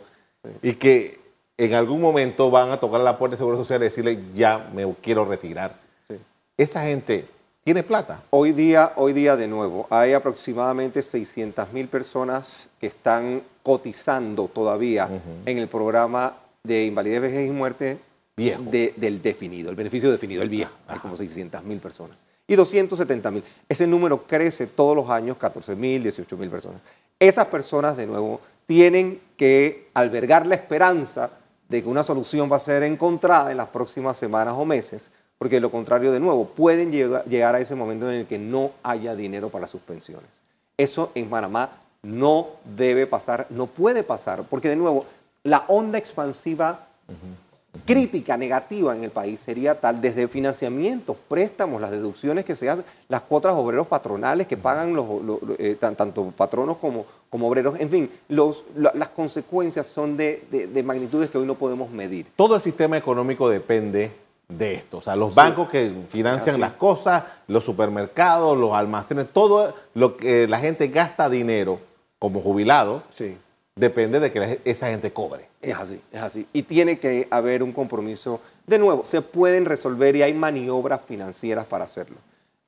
y 0.63 0.73
que 0.73 1.19
en 1.57 1.75
algún 1.75 2.01
momento 2.01 2.49
van 2.49 2.71
a 2.71 2.79
tocar 2.79 3.01
la 3.01 3.15
puerta 3.19 3.35
de 3.35 3.37
Seguro 3.37 3.57
Social 3.57 3.79
y 3.81 3.85
decirle, 3.85 4.19
ya 4.33 4.67
me 4.73 4.91
quiero 4.99 5.23
retirar. 5.23 5.75
Esa 6.57 6.81
gente 6.81 7.27
tiene 7.63 7.83
plata. 7.83 8.23
Hoy 8.31 8.53
día, 8.53 8.93
hoy 8.95 9.13
día 9.13 9.35
de 9.35 9.47
nuevo, 9.47 9.85
hay 9.91 10.13
aproximadamente 10.13 11.03
600 11.03 11.71
mil 11.73 11.87
personas 11.89 12.67
que 12.79 12.87
están 12.87 13.43
cotizando 13.61 14.47
todavía 14.47 15.07
en 15.45 15.57
el 15.59 15.67
programa 15.67 16.33
de 16.63 16.85
invalidez, 16.85 17.21
vejez 17.21 17.49
y 17.49 17.51
muerte 17.51 17.97
viejo. 18.35 18.63
del 18.63 19.21
definido, 19.21 19.69
el 19.69 19.75
beneficio 19.75 20.11
definido, 20.11 20.41
el 20.41 20.49
viejo. 20.49 20.73
Hay 20.87 20.99
como 20.99 21.17
600 21.17 21.63
mil 21.63 21.79
personas. 21.79 22.17
Y 22.47 22.55
270 22.55 23.31
mil. 23.31 23.43
Ese 23.67 23.87
número 23.87 24.25
crece 24.25 24.67
todos 24.67 24.95
los 24.95 25.09
años, 25.09 25.37
14 25.37 25.75
mil, 25.75 26.01
18 26.03 26.37
mil 26.37 26.49
personas. 26.49 26.81
Esas 27.19 27.47
personas, 27.47 27.97
de 27.97 28.07
nuevo, 28.07 28.39
tienen 28.67 29.19
que 29.35 29.89
albergar 29.93 30.45
la 30.45 30.55
esperanza 30.55 31.31
de 31.67 31.83
que 31.83 31.89
una 31.89 32.03
solución 32.03 32.49
va 32.51 32.57
a 32.57 32.59
ser 32.59 32.83
encontrada 32.83 33.51
en 33.51 33.57
las 33.57 33.67
próximas 33.67 34.17
semanas 34.17 34.55
o 34.57 34.65
meses, 34.65 35.09
porque 35.37 35.55
de 35.55 35.61
lo 35.61 35.71
contrario, 35.71 36.11
de 36.11 36.19
nuevo, 36.19 36.47
pueden 36.47 36.91
llegar 36.91 37.55
a 37.55 37.59
ese 37.59 37.75
momento 37.75 38.09
en 38.09 38.21
el 38.21 38.27
que 38.27 38.39
no 38.39 38.71
haya 38.83 39.15
dinero 39.15 39.49
para 39.49 39.67
sus 39.67 39.81
pensiones. 39.81 40.29
Eso 40.77 41.11
en 41.15 41.29
Panamá 41.29 41.71
no 42.03 42.47
debe 42.63 43.07
pasar, 43.07 43.47
no 43.49 43.67
puede 43.67 44.03
pasar, 44.03 44.43
porque 44.49 44.69
de 44.69 44.75
nuevo, 44.75 45.05
la 45.47 45.63
onda 45.67 45.97
expansiva 45.97 46.87
crítica 47.85 48.35
negativa 48.35 48.95
en 48.95 49.03
el 49.03 49.11
país 49.11 49.39
sería 49.39 49.79
tal 49.79 50.01
desde 50.01 50.27
financiamientos, 50.27 51.15
préstamos, 51.29 51.79
las 51.79 51.91
deducciones 51.91 52.43
que 52.43 52.55
se 52.55 52.69
hacen, 52.69 52.83
las 53.07 53.21
cuotas 53.21 53.53
obreros 53.53 53.87
patronales 53.87 54.47
que 54.47 54.57
pagan 54.57 54.93
los, 54.93 55.05
eh, 55.57 55.77
tanto 55.79 56.33
patronos 56.35 56.77
como, 56.77 57.05
como 57.29 57.47
obreros, 57.47 57.79
en 57.79 57.89
fin, 57.89 58.11
los, 58.27 58.65
las 58.75 59.07
consecuencias 59.09 59.87
son 59.87 60.17
de, 60.17 60.83
magnitudes 60.83 61.29
que 61.29 61.37
hoy 61.37 61.45
no 61.45 61.55
podemos 61.55 61.89
medir. 61.91 62.27
Todo 62.35 62.55
el 62.55 62.61
sistema 62.61 62.97
económico 62.97 63.49
depende 63.49 64.11
de 64.49 64.73
esto, 64.73 64.97
o 64.97 65.01
sea, 65.01 65.15
los 65.15 65.33
bancos 65.33 65.69
que 65.69 65.93
financian 66.09 66.59
las 66.59 66.73
cosas, 66.73 67.23
los 67.47 67.63
supermercados, 67.63 68.57
los 68.57 68.73
almacenes, 68.73 69.27
todo 69.31 69.73
lo 69.93 70.17
que 70.17 70.47
la 70.47 70.59
gente 70.59 70.87
gasta 70.87 71.29
dinero 71.29 71.79
como 72.19 72.41
jubilado. 72.41 73.03
Sí 73.09 73.37
depende 73.77 74.19
de 74.19 74.31
que 74.31 74.59
esa 74.65 74.89
gente 74.89 75.11
cobre. 75.11 75.47
Es 75.61 75.75
así, 75.75 76.01
es 76.11 76.21
así. 76.21 76.47
Y 76.51 76.63
tiene 76.63 76.99
que 76.99 77.27
haber 77.29 77.63
un 77.63 77.71
compromiso. 77.71 78.41
De 78.65 78.77
nuevo, 78.77 79.05
se 79.05 79.21
pueden 79.21 79.65
resolver 79.65 80.15
y 80.15 80.23
hay 80.23 80.33
maniobras 80.33 81.01
financieras 81.07 81.65
para 81.65 81.85
hacerlo. 81.85 82.17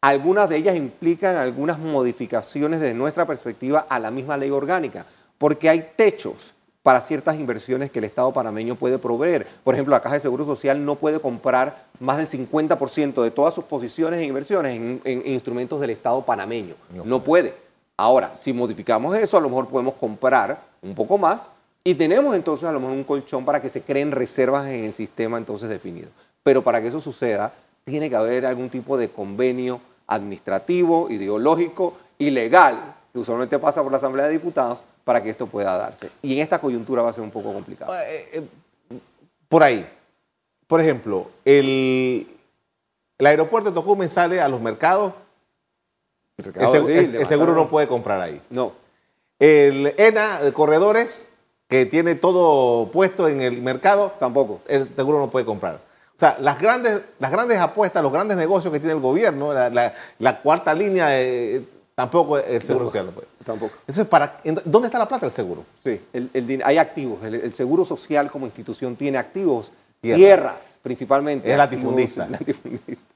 Algunas 0.02 0.48
de 0.48 0.58
ellas 0.58 0.76
implican 0.76 1.36
algunas 1.36 1.78
modificaciones 1.78 2.80
desde 2.80 2.94
nuestra 2.94 3.26
perspectiva 3.26 3.86
a 3.90 4.00
la 4.00 4.12
misma 4.12 4.38
ley 4.38 4.50
orgánica, 4.50 5.06
porque 5.38 5.68
hay 5.68 5.90
techos 5.96 6.54
para 6.82 7.02
ciertas 7.02 7.36
inversiones 7.36 7.92
que 7.92 8.00
el 8.00 8.06
Estado 8.06 8.32
panameño 8.32 8.76
puede 8.76 8.98
proveer. 8.98 9.46
Por 9.64 9.76
ejemplo, 9.76 9.92
la 9.92 10.02
Caja 10.02 10.16
de 10.16 10.22
Seguro 10.22 10.46
Social 10.46 10.86
no 10.86 10.96
puede 10.96 11.20
comprar 11.20 11.86
más 12.00 12.18
del 12.18 12.28
50% 12.28 13.22
de 13.22 13.32
todas 13.32 13.54
sus 13.54 13.66
posiciones 13.66 14.22
e 14.22 14.24
inversiones 14.24 14.74
en, 14.74 15.02
instrumentos 15.26 15.82
del 15.82 15.90
Estado 15.90 16.22
panameño. 16.24 16.76
no 17.04 17.22
puede. 17.22 17.54
Ahora, 17.98 18.34
si 18.38 18.54
modificamos 18.54 19.18
eso, 19.18 19.38
a 19.38 19.42
lo 19.42 19.50
mejor 19.50 19.68
podemos 19.68 19.96
comprar 19.96 20.69
un 20.82 20.96
poco 20.96 21.18
más 21.18 21.48
y 21.84 21.96
tenemos 21.96 22.36
entonces 22.36 22.68
a 22.68 22.72
lo 22.72 22.80
mejor 22.80 22.96
un 22.96 23.04
colchón 23.04 23.46
para 23.46 23.62
que 23.62 23.70
se 23.70 23.82
creen 23.82 24.12
reservas 24.12 24.68
en 24.68 24.86
el 24.86 24.94
sistema 24.94 25.38
entonces 25.38 25.70
definido. 25.70 26.10
Pero 26.44 26.64
para 26.64 26.82
que 26.82 26.88
eso 26.88 27.00
suceda, 27.00 27.54
tiene 27.86 28.10
que 28.10 28.16
haber 28.16 28.46
algún 28.46 28.70
tipo 28.70 28.98
de 28.98 29.10
convenio 29.10 29.82
administrativo, 30.08 31.10
ideológico 31.10 31.98
y 32.18 32.30
legal, 32.32 32.96
que 33.14 33.20
usualmente 33.20 33.58
pasa 33.60 33.82
por 33.82 33.92
la 33.92 33.98
Asamblea 33.98 34.28
de 34.28 34.34
Diputados, 34.34 34.84
para 35.04 35.24
que 35.24 35.30
esto 35.30 35.48
pueda 35.48 35.78
darse. 35.78 36.10
Y 36.22 36.34
en 36.34 36.40
esta 36.40 36.60
coyuntura 36.60 37.02
va 37.02 37.10
a 37.10 37.14
ser 37.14 37.24
un 37.24 37.32
poco 37.32 37.54
complicado. 37.54 37.94
Eh, 37.96 38.30
eh, 38.34 38.44
por 39.48 39.64
ahí, 39.64 39.88
por 40.68 40.82
ejemplo, 40.82 41.30
el, 41.46 42.28
el 43.18 43.26
aeropuerto 43.26 43.72
de 43.72 43.76
Tocumen 43.76 44.10
sale 44.10 44.42
a 44.42 44.48
los 44.48 44.62
mercados 44.62 45.14
el, 46.40 47.28
seguro 47.28 47.54
no 47.54 47.68
puede 47.68 47.88
comprar 47.88 48.22
ahí. 48.22 48.42
No. 48.50 48.74
El 49.40 49.94
ENA 49.98 50.42
de 50.42 50.54
corredores, 50.54 51.28
que 51.68 51.86
tiene 51.86 52.16
todo 52.16 52.92
puesto 52.92 53.28
en 53.28 53.42
el 53.42 53.62
mercado, 53.62 54.14
tampoco. 54.20 54.62
El 54.68 54.94
seguro 54.94 55.20
no 55.20 55.30
puede 55.30 55.46
comprar. 55.46 55.76
O 55.76 56.20
sea, 56.20 56.38
las 56.42 56.60
grandes, 56.60 57.02
las 57.20 57.32
grandes 57.32 57.58
apuestas, 57.60 58.04
los 58.04 58.12
grandes 58.12 58.36
negocios 58.36 58.74
que 58.74 58.80
tiene 58.80 58.94
el 58.94 59.00
gobierno, 59.00 59.54
la, 59.54 60.42
cuarta 60.42 60.74
línea, 60.74 61.10
tampoco 61.96 62.38
el 62.38 62.62
seguro 62.62 62.86
social 62.86 63.06
no 63.06 63.12
puede. 63.14 63.28
Tampoco. 63.46 63.76
Entonces, 63.82 64.06
para, 64.06 64.38
¿dónde 64.66 64.88
está 64.88 65.00
la 65.00 65.08
plata 65.08 65.26
del 65.26 65.34
seguro? 65.34 65.64
Sí, 65.82 66.02
hay 66.66 66.78
activos. 66.78 67.24
El, 67.24 67.54
seguro 67.54 67.86
social 67.86 68.30
como 68.30 68.46
institución 68.46 68.98
tiene 68.98 69.18
activos, 69.18 69.72
tierras, 70.02 70.78
principalmente. 70.82 71.50
Es 71.50 71.58
latifundista. 71.58 72.28
latifundista 72.30 73.09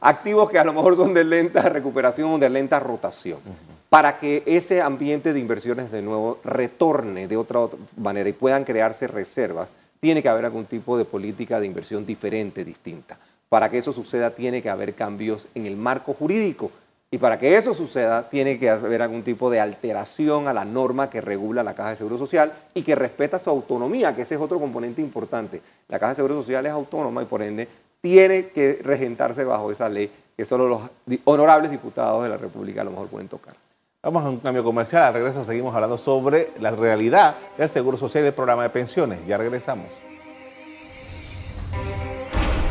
activos 0.00 0.50
que 0.50 0.58
a 0.58 0.64
lo 0.64 0.72
mejor 0.72 0.96
son 0.96 1.14
de 1.14 1.24
lenta 1.24 1.62
recuperación 1.62 2.32
o 2.32 2.38
de 2.38 2.50
lenta 2.50 2.80
rotación, 2.80 3.40
para 3.88 4.18
que 4.18 4.42
ese 4.46 4.80
ambiente 4.80 5.32
de 5.32 5.40
inversiones 5.40 5.90
de 5.90 6.02
nuevo 6.02 6.38
retorne 6.44 7.28
de 7.28 7.36
otra, 7.36 7.60
manera 7.96 8.28
y 8.28 8.32
puedan 8.32 8.64
crearse 8.64 9.06
reservas, 9.06 9.68
tiene 10.00 10.22
que 10.22 10.28
haber 10.28 10.44
algún 10.44 10.66
tipo 10.66 10.98
de 10.98 11.04
política 11.04 11.60
de 11.60 11.66
inversión 11.66 12.04
diferente, 12.04 12.64
distinta. 12.64 13.18
Para 13.48 13.70
que 13.70 13.78
eso 13.78 13.92
suceda, 13.92 14.30
tiene 14.30 14.60
que 14.60 14.70
haber 14.70 14.94
cambios 14.94 15.46
en 15.54 15.66
el 15.66 15.76
marco 15.76 16.14
jurídico. 16.14 16.70
Y 17.10 17.18
para 17.18 17.38
que 17.38 17.56
eso 17.56 17.72
suceda, 17.72 18.28
tiene 18.28 18.58
que 18.58 18.68
haber 18.68 19.00
algún 19.00 19.22
tipo 19.22 19.48
de 19.48 19.60
alteración 19.60 20.48
a 20.48 20.52
la 20.52 20.64
norma 20.64 21.08
que 21.08 21.20
regula 21.20 21.62
la 21.62 21.74
Caja 21.74 21.90
de 21.90 21.96
Seguro 21.96 22.18
Social 22.18 22.52
y 22.74 22.82
que 22.82 22.96
respeta 22.96 23.38
su 23.38 23.48
autonomía, 23.48 24.14
que 24.14 24.22
ese 24.22 24.34
es 24.34 24.40
otro 24.40 24.58
componente 24.58 25.00
importante. 25.00 25.62
La 25.88 26.00
Caja 26.00 26.10
de 26.10 26.16
Seguro 26.16 26.34
Social 26.34 26.66
es 26.66 26.72
autónoma 26.72 27.22
y 27.22 27.26
por 27.26 27.42
ende 27.42 27.68
tiene 28.06 28.50
que 28.50 28.78
regentarse 28.84 29.42
bajo 29.42 29.72
esa 29.72 29.88
ley 29.88 30.08
que 30.36 30.44
solo 30.44 30.68
los 30.68 30.80
honorables 31.24 31.72
diputados 31.72 32.22
de 32.22 32.28
la 32.28 32.36
República 32.36 32.82
a 32.82 32.84
lo 32.84 32.92
mejor 32.92 33.08
pueden 33.08 33.26
tocar. 33.26 33.56
Vamos 34.00 34.24
a 34.24 34.28
un 34.28 34.36
cambio 34.36 34.62
comercial. 34.62 35.02
Al 35.02 35.14
regreso 35.14 35.44
seguimos 35.44 35.74
hablando 35.74 35.98
sobre 35.98 36.52
la 36.60 36.70
realidad 36.70 37.34
del 37.58 37.68
Seguro 37.68 37.96
Social 37.96 38.22
y 38.22 38.28
el 38.28 38.32
programa 38.32 38.62
de 38.62 38.70
pensiones. 38.70 39.26
Ya 39.26 39.38
regresamos. 39.38 39.88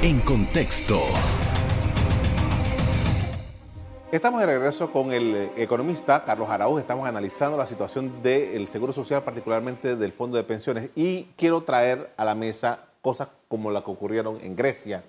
En 0.01 0.21
contexto. 0.21 1.01
Estamos 4.13 4.39
de 4.39 4.45
regreso 4.45 4.89
con 4.89 5.11
el 5.11 5.51
economista 5.57 6.23
Carlos 6.23 6.49
Araúz. 6.49 6.79
Estamos 6.79 7.05
analizando 7.09 7.57
la 7.57 7.65
situación 7.65 8.23
del 8.23 8.69
Seguro 8.69 8.93
Social, 8.93 9.21
particularmente 9.23 9.97
del 9.97 10.13
Fondo 10.13 10.37
de 10.37 10.45
Pensiones. 10.45 10.91
Y 10.95 11.23
quiero 11.35 11.63
traer 11.63 12.13
a 12.15 12.23
la 12.23 12.35
mesa 12.35 12.85
cosas 13.01 13.27
como 13.49 13.69
las 13.69 13.83
que 13.83 13.91
ocurrieron 13.91 14.39
en 14.41 14.55
Grecia, 14.55 15.03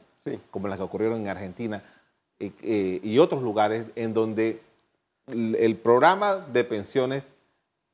como 0.50 0.68
las 0.68 0.78
que 0.78 0.85
ocurrieron 0.85 1.21
en 1.21 1.28
Argentina 1.28 1.83
eh, 2.38 3.00
y 3.02 3.18
otros 3.18 3.42
lugares 3.42 3.87
en 3.95 4.12
donde 4.12 4.61
el, 5.26 5.76
programa 5.76 6.37
de 6.37 6.64
pensiones 6.64 7.30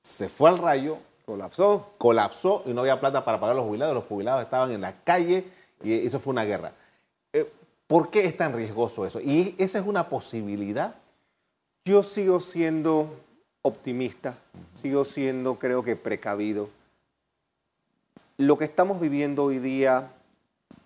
se 0.03 0.29
fue 0.29 0.51
al 0.51 0.59
rayo, 0.59 0.99
colapsó, 1.25 1.93
colapsó 1.97 2.63
y 2.67 2.73
no 2.73 2.81
había 2.81 3.01
plata 3.01 3.25
para 3.25 3.39
pagar 3.39 3.55
a 3.55 3.59
los 3.59 3.67
jubilados. 3.67 3.95
Los 3.95 4.05
jubilados 4.05 4.43
estaban 4.43 4.73
en 4.73 4.81
la 4.81 5.03
calle 5.05 5.45
y 5.83 6.07
eso 6.07 6.19
fue 6.19 6.33
una 6.33 6.45
guerra. 6.45 6.73
Eh, 7.33 7.51
¿Por 7.87 8.11
qué 8.11 8.25
es 8.27 8.37
tan 8.37 8.55
riesgoso 8.55 9.07
eso? 9.07 9.21
¿Y 9.21 9.55
esa 9.59 9.79
es 9.79 9.87
una 9.87 10.09
posibilidad? 10.09 10.97
Yo 11.85 12.03
sigo 12.03 12.41
siendo 12.41 13.17
optimista, 13.63 14.35
sigo 14.81 15.05
siendo 15.05 15.59
creo 15.59 15.85
que 15.85 15.95
precavido. 15.95 16.69
Lo 18.39 18.59
que 18.59 18.65
estamos 18.65 19.01
viviendo 19.01 19.45
hoy 19.45 19.59
día 19.59 20.11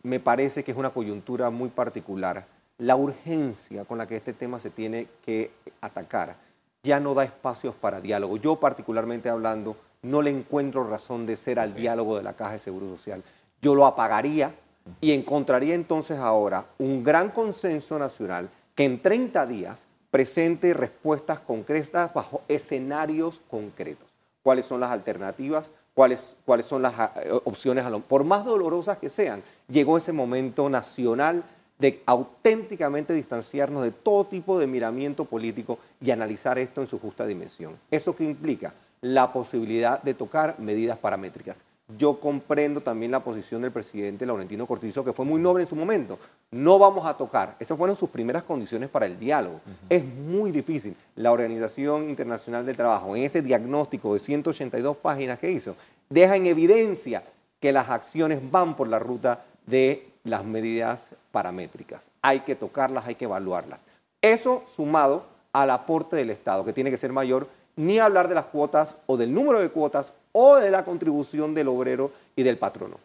me 0.07 0.21
parece 0.21 0.63
que 0.63 0.71
es 0.71 0.79
una 0.79 0.91
coyuntura 0.91 1.51
muy 1.51 1.69
particular. 1.69 2.47
La 2.79 2.95
urgencia 2.95 3.85
con 3.85 3.99
la 3.99 4.07
que 4.07 4.15
este 4.15 4.33
tema 4.33 4.61
se 4.61 4.71
tiene 4.71 5.09
que 5.25 5.51
atacar 5.81 6.37
ya 6.85 7.01
no 7.01 7.15
da 7.15 7.25
espacios 7.25 7.75
para 7.75 8.01
diálogo. 8.01 8.37
Yo 8.37 8.61
particularmente 8.61 9.29
hablando, 9.29 9.77
no 10.03 10.23
le 10.23 10.31
encuentro 10.31 10.89
razón 10.89 11.27
de 11.27 11.37
ser 11.37 11.59
al 11.59 11.75
diálogo 11.75 12.17
de 12.17 12.23
la 12.23 12.35
Caja 12.35 12.53
de 12.53 12.59
Seguro 12.61 12.89
Social. 12.89 13.25
Yo 13.61 13.75
lo 13.75 13.85
apagaría 13.85 14.55
y 15.01 15.11
encontraría 15.11 15.75
entonces 15.75 16.19
ahora 16.19 16.67
un 16.79 17.03
gran 17.03 17.31
consenso 17.31 17.99
nacional 17.99 18.49
que 18.77 18.85
en 18.85 19.03
30 19.03 19.45
días 19.47 19.85
presente 20.13 20.73
respuestas 20.73 21.41
concretas 21.41 22.15
bajo 22.15 22.43
escenarios 22.47 23.43
concretos. 23.51 24.09
¿Cuáles 24.45 24.67
son 24.67 24.79
las 24.79 24.93
alternativas? 24.93 25.69
Cuáles, 25.97 26.37
cuáles 26.45 26.67
son 26.67 26.83
las 26.83 26.93
eh, 26.93 27.31
opciones, 27.45 27.83
por 28.07 28.23
más 28.23 28.45
dolorosas 28.45 28.99
que 28.99 29.09
sean, 29.09 29.43
llegó 29.67 29.97
ese 29.97 30.13
momento 30.13 30.69
nacional 30.69 31.43
de 31.79 32.03
auténticamente 32.05 33.15
distanciarnos 33.15 33.83
de 33.83 33.93
todo 33.93 34.27
tipo 34.27 34.59
de 34.59 34.67
miramiento 34.67 35.25
político 35.25 35.79
y 36.03 36.11
analizar 36.11 36.59
esto 36.59 36.83
en 36.83 36.87
su 36.87 36.99
justa 36.99 37.27
dimensión. 37.27 37.79
¿Eso 37.91 38.15
qué 38.15 38.25
implica? 38.25 38.75
La 39.01 39.33
posibilidad 39.33 40.03
de 40.03 40.13
tocar 40.13 40.59
medidas 40.59 40.99
paramétricas. 40.99 41.63
Yo 41.97 42.19
comprendo 42.19 42.81
también 42.81 43.13
la 43.13 43.23
posición 43.23 43.63
del 43.63 43.71
presidente 43.71 44.27
Laurentino 44.27 44.67
Cortizo, 44.67 45.05
que 45.05 45.13
fue 45.13 45.25
muy 45.25 45.41
noble 45.41 45.63
en 45.63 45.69
su 45.69 45.77
momento. 45.77 46.19
No 46.51 46.81
vamos 46.81 47.07
a 47.07 47.17
tocar. 47.17 47.55
Esas 47.61 47.79
fueron 47.79 47.95
sus 47.95 48.11
primeras 48.11 48.43
condiciones 48.43 48.89
para 48.89 49.07
el 49.07 49.17
diálogo. 49.19 49.61
Es 49.89 50.05
muy 50.05 50.51
difícil. 50.51 50.97
La 51.15 51.31
Organización 51.31 52.11
Internacional 52.11 52.67
del 52.67 52.77
Trabajo, 52.77 53.15
en 53.15 53.23
ese 53.23 53.41
diagnóstico 53.41 54.15
de 54.15 54.19
182 54.19 54.97
páginas 54.97 55.39
que 55.39 55.53
hizo, 55.53 55.77
deja 56.11 56.35
en 56.35 56.47
evidencia 56.47 57.23
que 57.61 57.71
las 57.71 57.89
acciones 57.89 58.41
van 58.51 58.75
por 58.75 58.89
la 58.89 58.99
ruta 58.99 59.45
de 59.67 60.09
las 60.25 60.45
medidas 60.45 61.01
paramétricas. 61.31 62.11
Hay 62.21 62.41
que 62.41 62.57
tocarlas, 62.57 63.07
hay 63.07 63.15
que 63.15 63.27
evaluarlas. 63.27 63.81
Eso 64.21 64.65
sumado 64.67 65.27
al 65.53 65.71
aporte 65.71 66.17
del 66.17 66.31
Estado, 66.31 66.65
que 66.65 66.73
tiene 66.73 66.91
que 66.91 66.99
ser 66.99 67.13
mayor, 67.13 67.49
ni 67.77 67.99
hablar 67.99 68.29
de 68.29 68.35
las 68.35 68.47
cuotas 68.47 68.97
o 69.07 69.17
del 69.17 69.33
número 69.33 69.61
de 69.61 69.71
cuotas 69.71 70.13
o 70.33 70.57
de 70.57 70.71
la 70.71 70.85
contribución 70.85 71.55
del 71.55 71.69
obrero 71.69 72.11
y 72.35 72.43
del 72.43 72.59
patrono. 72.59 72.99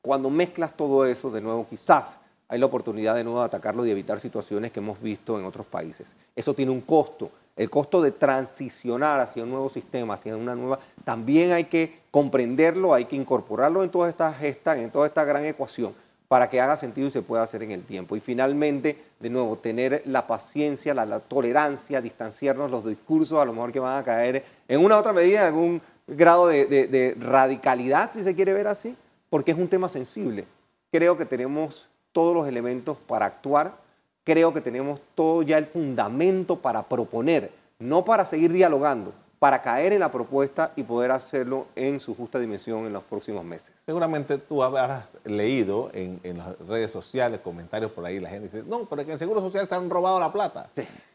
Cuando 0.00 0.30
mezclas 0.30 0.76
todo 0.76 1.04
eso, 1.04 1.30
de 1.30 1.40
nuevo, 1.40 1.66
quizás 1.68 2.18
hay 2.48 2.58
la 2.58 2.66
oportunidad 2.66 3.14
de 3.14 3.24
nuevo 3.24 3.40
de 3.40 3.46
atacarlo 3.46 3.84
y 3.84 3.90
evitar 3.90 4.20
situaciones 4.20 4.72
que 4.72 4.80
hemos 4.80 5.00
visto 5.02 5.38
en 5.38 5.44
otros 5.44 5.66
países. 5.66 6.14
Eso 6.34 6.54
tiene 6.54 6.72
un 6.72 6.80
costo. 6.80 7.30
el 7.56 7.68
costo 7.68 8.00
de 8.00 8.12
transicionar 8.12 9.18
hacia 9.18 9.42
un 9.42 9.50
nuevo 9.50 9.68
sistema, 9.68 10.14
hacia 10.14 10.36
una 10.36 10.54
nueva, 10.54 10.78
también 11.04 11.50
hay 11.50 11.64
que 11.64 12.02
comprenderlo, 12.12 12.94
hay 12.94 13.06
que 13.06 13.16
incorporarlo 13.16 13.82
en 13.82 13.90
toda 13.90 14.08
esta 14.08 14.32
gesta, 14.32 14.78
en 14.78 14.92
toda 14.92 15.08
esta 15.08 15.24
gran 15.24 15.44
ecuación 15.44 15.92
para 16.28 16.50
que 16.50 16.60
haga 16.60 16.76
sentido 16.76 17.08
y 17.08 17.10
se 17.10 17.22
pueda 17.22 17.42
hacer 17.42 17.62
en 17.62 17.70
el 17.70 17.84
tiempo. 17.84 18.14
Y 18.14 18.20
finalmente, 18.20 18.98
de 19.18 19.30
nuevo, 19.30 19.56
tener 19.56 20.02
la 20.04 20.26
paciencia, 20.26 20.94
la, 20.94 21.20
tolerancia, 21.20 22.00
distanciarnos 22.00 22.70
los 22.70 22.84
discursos, 22.84 23.40
a 23.40 23.44
lo 23.44 23.52
mejor 23.52 23.72
que 23.72 23.80
van 23.80 23.98
a 23.98 24.04
caer 24.04 24.44
en 24.68 24.84
una 24.84 24.96
u 24.96 24.98
otra 24.98 25.12
medida, 25.12 25.40
en 25.40 25.46
algún 25.46 25.82
grado 26.06 26.48
de 26.48 27.16
radicalidad, 27.18 28.10
si 28.12 28.22
se 28.22 28.34
quiere 28.34 28.52
ver 28.52 28.68
así, 28.68 28.94
porque 29.30 29.52
es 29.52 29.58
un 29.58 29.68
tema 29.68 29.88
sensible. 29.88 30.44
Creo 30.92 31.16
que 31.16 31.24
tenemos 31.24 31.88
todos 32.12 32.34
los 32.34 32.46
elementos 32.46 32.98
para 33.06 33.26
actuar, 33.26 33.76
creo 34.24 34.52
que 34.52 34.60
tenemos 34.60 35.00
todo 35.14 35.42
ya 35.42 35.56
el 35.56 35.66
fundamento 35.66 36.56
para 36.56 36.82
proponer, 36.82 37.50
no 37.78 38.04
para 38.04 38.26
seguir 38.26 38.52
dialogando, 38.52 39.14
para 39.38 39.62
caer 39.62 39.92
en 39.92 40.00
la 40.00 40.10
propuesta 40.10 40.72
y 40.74 40.82
poder 40.82 41.12
hacerlo 41.12 41.66
en 41.76 42.00
su 42.00 42.14
justa 42.14 42.38
dimensión 42.38 42.86
en 42.86 42.92
los 42.92 43.04
próximos 43.04 43.44
meses. 43.44 43.72
Seguramente 43.84 44.38
tú 44.38 44.62
habrás 44.62 45.16
leído 45.24 45.90
en, 45.92 46.20
las 46.36 46.58
redes 46.66 46.90
sociales, 46.90 47.40
comentarios 47.40 47.92
por 47.92 48.04
ahí, 48.04 48.18
la 48.18 48.30
gente 48.30 48.48
dice, 48.48 48.64
no, 48.66 48.86
pero 48.86 49.02
que 49.02 49.10
en 49.10 49.12
el 49.12 49.18
Seguro 49.18 49.40
Social 49.40 49.68
se 49.68 49.74
han 49.74 49.88
robado 49.88 50.18
la 50.18 50.32
plata. 50.32 50.70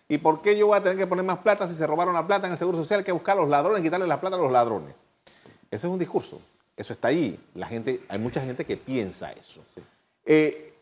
¿Y 0.08 0.18
por 0.18 0.42
qué 0.42 0.58
yo 0.58 0.68
voy 0.68 0.78
a 0.78 0.84
tener 0.84 0.98
que 0.98 1.08
poner 1.08 1.26
más 1.26 1.40
plata 1.40 1.68
si 1.68 1.76
se 1.76 1.86
robaron 1.86 2.14
la 2.14 2.26
plata 2.26 2.48
en 2.48 2.54
el 2.54 2.58
Seguro 2.58 2.78
Social? 2.78 3.00
Hay 3.00 3.06
que 3.06 3.12
buscar 3.12 3.38
a 3.38 3.42
los 3.42 3.50
ladrones, 3.50 3.82
y 3.82 3.84
quitarle 3.84 4.08
la 4.08 4.22
plata 4.22 4.38
a 4.38 4.40
los 4.40 4.52
ladrones. 4.52 4.94
Ese 5.70 5.88
es 5.88 5.92
un 5.92 6.00
discurso. 6.00 6.40
Eso 6.78 6.94
está 6.94 7.10
ahí. 7.10 7.40
La 7.56 7.68
gente, 7.68 8.02
hay 8.08 8.20
mucha 8.20 8.42
gente 8.42 8.66
que 8.66 8.78
piensa 8.78 9.32
eso. 9.32 9.62
Eh, 10.26 10.74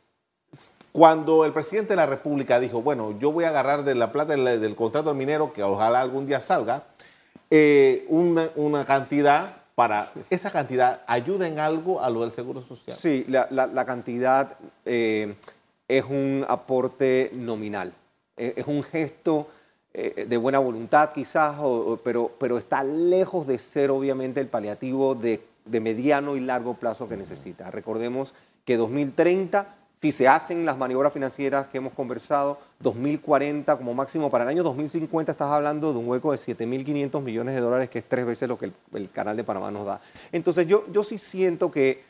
cuando 0.92 1.46
el 1.46 1.54
presidente 1.54 1.90
de 1.90 1.96
la 1.96 2.06
República 2.06 2.60
dijo, 2.60 2.82
bueno, 2.82 3.18
yo 3.18 3.32
voy 3.32 3.46
a 3.46 3.50
agarrar 3.50 3.84
de 3.84 3.96
la 3.96 4.12
plata 4.12 4.36
del, 4.36 4.76
contrato 4.76 5.10
del 5.10 5.18
minero, 5.18 5.54
que 5.54 5.64
ojalá 5.64 6.02
algún 6.02 6.26
día 6.26 6.42
salga, 6.42 6.84
eh, 7.50 8.06
una, 8.08 8.86
cantidad 8.86 9.58
para 9.76 10.12
esa 10.30 10.52
cantidad 10.52 11.02
ayuda 11.08 11.48
en 11.48 11.60
algo 11.60 12.02
a 12.02 12.10
lo 12.10 12.22
del 12.22 12.32
seguro 12.32 12.62
social. 12.62 12.96
Sí, 12.96 13.26
la, 13.28 13.86
cantidad 13.86 14.58
eh, 14.86 15.36
es 15.88 16.06
un 16.06 16.46
aporte 16.48 17.32
nominal, 17.34 17.94
es, 18.38 18.66
un 18.68 18.84
gesto 18.84 19.48
eh, 19.94 20.26
de 20.28 20.38
buena 20.38 20.60
voluntad 20.60 21.12
quizás, 21.14 21.58
pero, 22.04 22.32
pero 22.38 22.58
está 22.58 22.84
lejos 22.84 23.48
de 23.48 23.60
ser 23.60 23.92
obviamente 23.92 24.40
el 24.40 24.48
paliativo 24.48 25.16
de, 25.16 25.42
de 25.66 25.80
mediano 25.80 26.36
y 26.36 26.40
largo 26.40 26.76
plazo 26.76 27.10
que 27.10 27.18
necesita. 27.18 27.70
Recordemos 27.70 28.34
que 28.66 28.78
2030 28.78 29.76
si 30.02 30.12
se 30.12 30.28
hacen 30.28 30.66
las 30.66 30.80
maniobras 30.80 31.14
financieras 31.14 31.68
que 31.68 31.78
hemos 31.78 31.94
conversado, 31.94 32.58
2040 32.80 33.78
como 33.78 33.94
máximo, 33.94 34.32
para 34.32 34.46
el 34.46 34.50
año 34.50 34.64
2050 34.64 35.32
estás 35.32 35.52
hablando 35.52 35.94
de 35.94 36.00
un 36.00 36.10
hueco 36.10 36.32
de 36.32 36.40
7.500 36.40 37.22
millones 37.22 37.54
de 37.54 37.62
dólares, 37.62 37.90
que 37.92 38.00
es 38.00 38.06
tres 38.06 38.26
veces 38.26 38.50
lo 38.50 38.58
que 38.58 38.72
el, 38.94 39.12
Canal 39.12 39.38
de 39.38 39.44
Panamá 39.44 39.70
nos 39.70 39.86
da. 39.86 40.02
Entonces 40.32 40.66
yo, 40.66 40.86
yo 40.92 41.04
sí 41.04 41.20
siento 41.20 41.70
que 41.70 42.04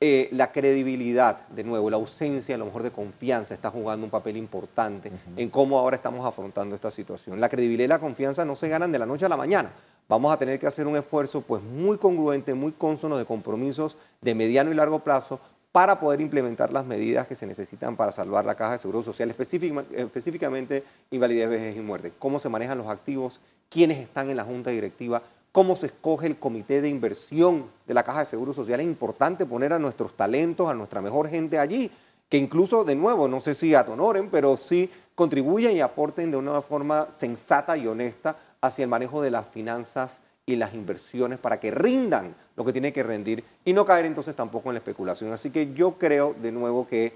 eh, 0.00 0.30
la 0.32 0.52
credibilidad, 0.52 1.46
de 1.48 1.64
nuevo, 1.64 1.90
la 1.90 1.96
ausencia 1.96 2.54
a 2.54 2.58
lo 2.58 2.64
mejor 2.64 2.82
de 2.82 2.90
confianza 2.90 3.52
está 3.52 3.70
jugando 3.70 4.06
un 4.06 4.10
papel 4.10 4.38
importante 4.38 5.12
en 5.36 5.50
cómo 5.50 5.78
ahora 5.78 5.96
estamos 5.96 6.24
afrontando 6.24 6.74
esta 6.74 6.90
situación. 6.90 7.38
La 7.40 7.50
credibilidad 7.50 7.84
y 7.84 7.88
la 7.88 7.98
confianza 7.98 8.46
no 8.46 8.56
se 8.56 8.70
ganan 8.70 8.90
de 8.90 8.98
la 8.98 9.06
noche 9.06 9.26
a 9.26 9.28
la 9.28 9.36
mañana. 9.36 9.70
Vamos 10.08 10.32
a 10.32 10.38
tener 10.38 10.58
que 10.58 10.66
hacer 10.66 10.86
un 10.86 10.96
esfuerzo 10.96 11.42
pues 11.42 11.62
muy 11.62 11.98
congruente, 11.98 12.54
muy 12.54 12.72
consono 12.72 13.18
de 13.18 13.24
compromisos 13.24 13.98
de 14.22 14.34
mediano 14.34 14.70
y 14.70 14.74
largo 14.74 15.00
plazo 15.00 15.40
para 15.74 15.98
poder 15.98 16.20
implementar 16.20 16.72
las 16.72 16.86
medidas 16.86 17.26
que 17.26 17.34
se 17.34 17.48
necesitan 17.48 17.96
para 17.96 18.12
salvar 18.12 18.44
la 18.44 18.54
caja 18.54 18.74
de 18.74 18.78
seguro 18.78 19.02
social, 19.02 19.28
específicamente 19.28 20.84
invalidez, 21.10 21.48
vejez 21.48 21.76
y 21.76 21.80
muerte. 21.80 22.12
Cómo 22.16 22.38
se 22.38 22.48
manejan 22.48 22.78
los 22.78 22.86
activos, 22.86 23.40
quiénes 23.68 23.98
están 23.98 24.30
en 24.30 24.36
la 24.36 24.44
junta 24.44 24.70
directiva, 24.70 25.20
cómo 25.50 25.74
se 25.74 25.86
escoge 25.86 26.28
el 26.28 26.36
comité 26.36 26.80
de 26.80 26.88
inversión 26.88 27.64
de 27.88 27.94
la 27.94 28.04
caja 28.04 28.20
de 28.20 28.26
seguro 28.26 28.54
social. 28.54 28.78
Es 28.78 28.86
importante 28.86 29.46
poner 29.46 29.72
a 29.72 29.80
nuestros 29.80 30.16
talentos, 30.16 30.70
a 30.70 30.74
nuestra 30.74 31.00
mejor 31.00 31.28
gente 31.28 31.58
allí, 31.58 31.90
que 32.28 32.36
incluso, 32.36 32.84
de 32.84 32.94
nuevo, 32.94 33.26
no 33.26 33.40
sé 33.40 33.56
si 33.56 33.74
atonoren, 33.74 34.30
pero 34.30 34.56
sí 34.56 34.88
contribuyan 35.16 35.72
y 35.72 35.80
aporten 35.80 36.30
de 36.30 36.36
una 36.36 36.62
forma 36.62 37.10
sensata 37.10 37.76
y 37.76 37.88
honesta 37.88 38.36
hacia 38.60 38.84
el 38.84 38.88
manejo 38.90 39.20
de 39.20 39.32
las 39.32 39.48
finanzas 39.48 40.20
y 40.46 40.56
las 40.56 40.74
inversiones 40.74 41.38
para 41.38 41.58
que 41.58 41.70
rindan 41.70 42.34
lo 42.56 42.64
que 42.64 42.72
tiene 42.72 42.92
que 42.92 43.02
rendir 43.02 43.44
y 43.64 43.72
no 43.72 43.84
caer 43.84 44.06
entonces 44.06 44.36
tampoco 44.36 44.70
en 44.70 44.74
la 44.74 44.78
especulación. 44.78 45.32
Así 45.32 45.50
que 45.50 45.72
yo 45.72 45.92
creo 45.92 46.34
de 46.34 46.52
nuevo 46.52 46.86
que 46.86 47.14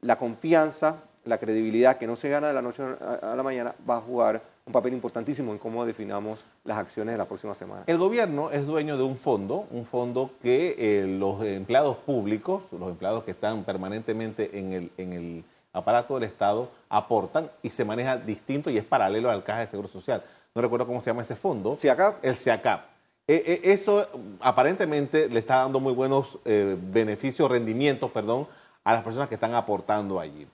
la 0.00 0.16
confianza, 0.16 1.02
la 1.24 1.38
credibilidad 1.38 1.98
que 1.98 2.06
no 2.06 2.16
se 2.16 2.28
gana 2.28 2.48
de 2.48 2.54
la 2.54 2.62
noche 2.62 2.82
a 2.82 3.34
la 3.36 3.42
mañana 3.42 3.74
va 3.88 3.98
a 3.98 4.00
jugar 4.00 4.42
un 4.66 4.72
papel 4.72 4.94
importantísimo 4.94 5.52
en 5.52 5.58
cómo 5.58 5.84
definamos 5.84 6.44
las 6.64 6.78
acciones 6.78 7.12
de 7.12 7.18
la 7.18 7.26
próxima 7.26 7.54
semana. 7.54 7.82
El 7.86 7.98
gobierno 7.98 8.50
es 8.50 8.66
dueño 8.66 8.96
de 8.96 9.02
un 9.02 9.16
fondo, 9.16 9.66
un 9.70 9.84
fondo 9.84 10.30
que 10.40 10.76
eh, 10.78 11.06
los 11.06 11.44
empleados 11.44 11.96
públicos, 11.96 12.62
los 12.70 12.88
empleados 12.88 13.24
que 13.24 13.32
están 13.32 13.64
permanentemente 13.64 14.58
en 14.58 14.72
el, 14.72 14.92
en 14.96 15.12
el 15.12 15.44
aparato 15.72 16.14
del 16.14 16.24
Estado, 16.24 16.70
aportan 16.88 17.50
y 17.62 17.70
se 17.70 17.84
maneja 17.84 18.16
distinto 18.16 18.70
y 18.70 18.78
es 18.78 18.84
paralelo 18.84 19.30
al 19.30 19.44
Caja 19.44 19.60
de 19.60 19.66
Seguro 19.66 19.88
Social 19.88 20.22
no 20.54 20.62
recuerdo 20.62 20.86
cómo 20.86 21.00
se 21.00 21.10
llama 21.10 21.22
ese 21.22 21.36
fondo. 21.36 21.76
CIACAP. 21.76 22.24
El 22.24 22.36
CIACAP. 22.36 22.84
E, 23.26 23.60
e, 23.64 23.72
eso 23.72 24.08
aparentemente 24.40 25.28
le 25.28 25.38
está 25.38 25.58
dando 25.58 25.78
muy 25.78 25.92
buenos 25.92 26.38
eh, 26.44 26.76
beneficios, 26.80 27.48
rendimientos, 27.48 28.10
perdón, 28.10 28.48
a 28.82 28.92
las 28.92 29.02
personas 29.02 29.28
que 29.28 29.36
están 29.36 29.54
aportando 29.54 30.18
allí. 30.18 30.48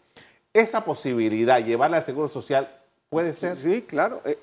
Esa 0.53 0.85
posibilidad, 0.85 1.65
llevarla 1.65 1.99
al 1.99 2.05
Seguro 2.05 2.29
Social, 2.29 2.69
puede 3.09 3.33
ser. 3.33 3.57
Sí, 3.57 3.83
claro. 3.83 4.21
Eh, 4.27 4.39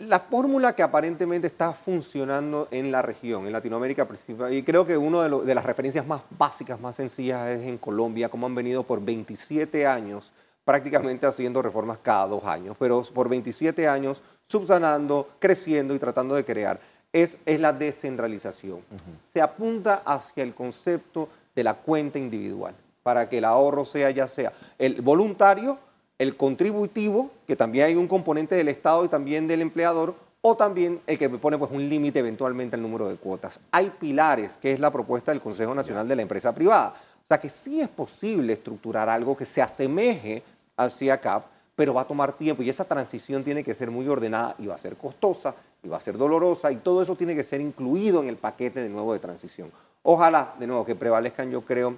la, 0.00 0.20
fórmula 0.20 0.74
que 0.74 0.82
aparentemente 0.82 1.46
está 1.46 1.72
funcionando 1.72 2.68
en 2.70 2.90
la 2.90 3.02
región, 3.02 3.46
en 3.46 3.52
Latinoamérica 3.52 4.08
principal, 4.08 4.52
y 4.54 4.62
creo 4.62 4.86
que 4.86 4.96
una 4.96 5.22
de, 5.22 5.44
de, 5.44 5.54
las 5.54 5.64
referencias 5.64 6.06
más 6.06 6.22
básicas, 6.30 6.80
más 6.80 6.96
sencillas 6.96 7.48
es 7.48 7.60
en 7.60 7.76
Colombia, 7.76 8.30
como 8.30 8.46
han 8.46 8.54
venido 8.54 8.84
por 8.84 9.04
27 9.04 9.86
años 9.86 10.32
prácticamente 10.68 11.26
haciendo 11.26 11.62
reformas 11.62 11.96
cada 12.02 12.26
dos 12.26 12.44
años, 12.44 12.76
pero 12.78 13.02
por 13.14 13.30
27 13.30 13.88
años 13.88 14.20
subsanando, 14.48 15.28
creciendo 15.38 15.94
y 15.94 15.98
tratando 15.98 16.34
de 16.34 16.44
crear. 16.44 16.80
Es, 17.12 17.38
es 17.46 17.60
la 17.60 17.72
descentralización. 17.72 18.80
Se 19.24 19.40
apunta 19.40 20.02
hacia 20.04 20.42
el 20.42 20.54
concepto 20.54 21.28
de 21.54 21.64
la 21.64 21.74
cuenta 21.74 22.18
individual, 22.18 22.74
para 23.02 23.28
que 23.28 23.38
el 23.38 23.44
ahorro 23.44 23.84
sea 23.84 24.10
ya 24.10 24.28
sea 24.28 24.52
el 24.78 25.00
voluntario, 25.00 25.78
el 26.18 26.36
contributivo, 26.36 27.30
que 27.46 27.56
también 27.56 27.86
hay 27.86 27.94
un 27.94 28.08
componente 28.08 28.54
del 28.54 28.68
Estado 28.68 29.04
y 29.04 29.08
también 29.08 29.46
del 29.46 29.62
empleador, 29.62 30.14
o 30.40 30.56
también 30.56 31.00
el 31.06 31.18
que 31.18 31.28
pone 31.28 31.58
pues, 31.58 31.70
un 31.70 31.88
límite 31.88 32.20
eventualmente 32.20 32.76
al 32.76 32.82
número 32.82 33.08
de 33.08 33.16
cuotas. 33.16 33.60
Hay 33.70 33.90
pilares, 33.98 34.56
que 34.60 34.72
es 34.72 34.80
la 34.80 34.90
propuesta 34.90 35.32
del 35.32 35.40
Consejo 35.40 35.74
Nacional 35.74 36.06
de 36.06 36.16
la 36.16 36.22
Empresa 36.22 36.54
Privada. 36.54 36.94
O 37.24 37.26
sea 37.28 37.38
que 37.38 37.48
sí 37.48 37.80
es 37.80 37.88
posible 37.88 38.52
estructurar 38.54 39.08
algo 39.08 39.36
que 39.36 39.44
se 39.44 39.60
asemeje 39.60 40.42
hacia 40.76 41.20
CAP, 41.20 41.44
pero 41.78 41.94
va 41.94 42.00
a 42.00 42.06
tomar 42.08 42.32
tiempo 42.32 42.64
y 42.64 42.68
esa 42.68 42.84
transición 42.84 43.44
tiene 43.44 43.62
que 43.62 43.72
ser 43.72 43.88
muy 43.88 44.08
ordenada 44.08 44.56
y 44.58 44.66
va 44.66 44.74
a 44.74 44.78
ser 44.78 44.96
costosa 44.96 45.54
y 45.80 45.86
va 45.86 45.98
a 45.98 46.00
ser 46.00 46.18
dolorosa 46.18 46.72
y 46.72 46.76
todo 46.78 47.04
eso 47.04 47.14
tiene 47.14 47.36
que 47.36 47.44
ser 47.44 47.60
incluido 47.60 48.20
en 48.20 48.28
el 48.28 48.36
paquete 48.36 48.82
de 48.82 48.88
nuevo 48.88 49.12
de 49.12 49.20
transición. 49.20 49.70
Ojalá, 50.02 50.56
de 50.58 50.66
nuevo, 50.66 50.84
que 50.84 50.96
prevalezcan, 50.96 51.52
yo 51.52 51.60
creo, 51.60 51.90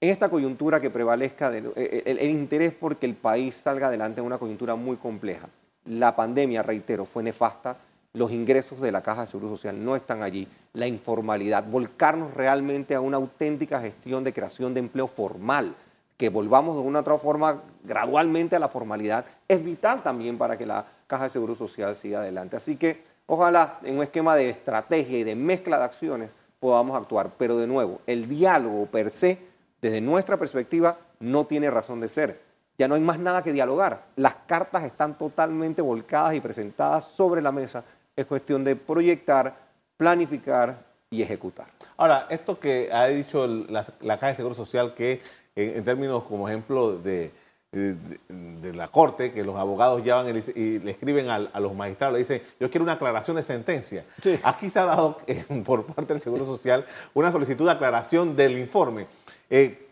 en 0.00 0.08
esta 0.08 0.30
coyuntura 0.30 0.80
que 0.80 0.88
prevalezca 0.88 1.54
eh, 1.54 1.62
eh, 1.76 2.02
el, 2.06 2.18
el 2.18 2.30
interés 2.30 2.72
porque 2.72 3.04
el 3.04 3.14
país 3.14 3.56
salga 3.56 3.88
adelante 3.88 4.20
en 4.22 4.26
una 4.26 4.38
coyuntura 4.38 4.74
muy 4.74 4.96
compleja. 4.96 5.50
La 5.84 6.16
pandemia, 6.16 6.62
reitero, 6.62 7.04
fue 7.04 7.22
nefasta, 7.22 7.76
los 8.14 8.32
ingresos 8.32 8.80
de 8.80 8.90
la 8.90 9.02
Caja 9.02 9.20
de 9.20 9.26
Seguro 9.26 9.50
Social 9.50 9.84
no 9.84 9.96
están 9.96 10.22
allí, 10.22 10.48
la 10.72 10.86
informalidad, 10.86 11.64
volcarnos 11.64 12.32
realmente 12.32 12.94
a 12.94 13.02
una 13.02 13.18
auténtica 13.18 13.82
gestión 13.82 14.24
de 14.24 14.32
creación 14.32 14.72
de 14.72 14.80
empleo 14.80 15.08
formal, 15.08 15.74
que 16.20 16.28
volvamos 16.28 16.76
de 16.76 16.82
una 16.82 17.00
otra 17.00 17.16
forma 17.16 17.62
gradualmente 17.82 18.54
a 18.54 18.58
la 18.58 18.68
formalidad, 18.68 19.24
es 19.48 19.64
vital 19.64 20.02
también 20.02 20.36
para 20.36 20.58
que 20.58 20.66
la 20.66 20.84
Caja 21.06 21.24
de 21.24 21.30
Seguro 21.30 21.54
Social 21.54 21.96
siga 21.96 22.18
adelante. 22.18 22.58
Así 22.58 22.76
que 22.76 23.02
ojalá 23.24 23.78
en 23.82 23.96
un 23.96 24.02
esquema 24.02 24.36
de 24.36 24.50
estrategia 24.50 25.18
y 25.18 25.24
de 25.24 25.34
mezcla 25.34 25.78
de 25.78 25.84
acciones 25.84 26.30
podamos 26.58 26.94
actuar. 26.94 27.30
Pero 27.38 27.56
de 27.56 27.66
nuevo, 27.66 28.02
el 28.06 28.28
diálogo 28.28 28.84
per 28.84 29.10
se, 29.10 29.38
desde 29.80 30.02
nuestra 30.02 30.36
perspectiva, 30.36 30.98
no 31.20 31.46
tiene 31.46 31.70
razón 31.70 32.02
de 32.02 32.10
ser. 32.10 32.42
Ya 32.76 32.86
no 32.86 32.96
hay 32.96 33.00
más 33.00 33.18
nada 33.18 33.42
que 33.42 33.54
dialogar. 33.54 34.04
Las 34.16 34.34
cartas 34.46 34.84
están 34.84 35.16
totalmente 35.16 35.80
volcadas 35.80 36.34
y 36.34 36.42
presentadas 36.42 37.06
sobre 37.06 37.40
la 37.40 37.50
mesa. 37.50 37.82
Es 38.14 38.26
cuestión 38.26 38.62
de 38.62 38.76
proyectar, 38.76 39.56
planificar 39.96 40.84
y 41.08 41.22
ejecutar. 41.22 41.68
Ahora, 41.96 42.26
esto 42.28 42.60
que 42.60 42.90
ha 42.92 43.06
dicho 43.06 43.46
la, 43.46 43.86
la 44.02 44.16
Caja 44.16 44.28
de 44.28 44.34
Seguro 44.34 44.54
Social 44.54 44.92
que 44.92 45.22
en, 45.56 45.84
términos 45.84 46.24
como 46.24 46.48
ejemplo 46.48 46.96
de, 46.96 47.30
de, 47.72 48.74
la 48.74 48.88
corte, 48.88 49.32
que 49.32 49.44
los 49.44 49.56
abogados 49.56 50.02
llevan 50.02 50.28
y 50.28 50.78
le 50.78 50.90
escriben 50.90 51.28
a, 51.28 51.38
los 51.60 51.74
magistrados, 51.74 52.14
le 52.14 52.18
dicen, 52.20 52.42
yo 52.58 52.70
quiero 52.70 52.82
una 52.82 52.94
aclaración 52.94 53.36
de 53.36 53.42
sentencia. 53.42 54.04
Aquí 54.42 54.70
se 54.70 54.78
ha 54.78 54.86
dado 54.86 55.20
eh, 55.26 55.44
por 55.64 55.84
parte 55.86 56.12
del 56.12 56.22
Seguro 56.22 56.44
Social 56.44 56.84
una 57.14 57.30
solicitud 57.30 57.64
de 57.64 57.72
aclaración 57.72 58.34
del 58.34 58.58
informe. 58.58 59.06
Eh, 59.48 59.88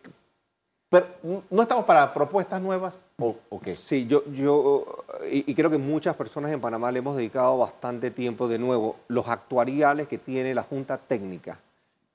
Pero 0.88 1.06
¿no 1.50 1.62
estamos 1.62 1.84
para 1.84 2.12
propuestas 2.12 2.60
nuevas 2.60 3.04
o, 3.18 3.60
qué? 3.60 3.76
Sí, 3.76 4.06
yo, 4.06 4.24
yo 4.32 5.04
y, 5.30 5.54
creo 5.54 5.70
que 5.70 5.78
muchas 5.78 6.16
personas 6.16 6.50
en 6.52 6.60
Panamá 6.60 6.90
le 6.90 7.00
hemos 7.00 7.16
dedicado 7.16 7.58
bastante 7.58 8.10
tiempo 8.10 8.48
de 8.48 8.58
nuevo. 8.58 8.96
Los 9.08 9.28
actuariales 9.28 10.08
que 10.08 10.18
tiene 10.18 10.54
la 10.54 10.62
Junta 10.62 10.98
Técnica 10.98 11.60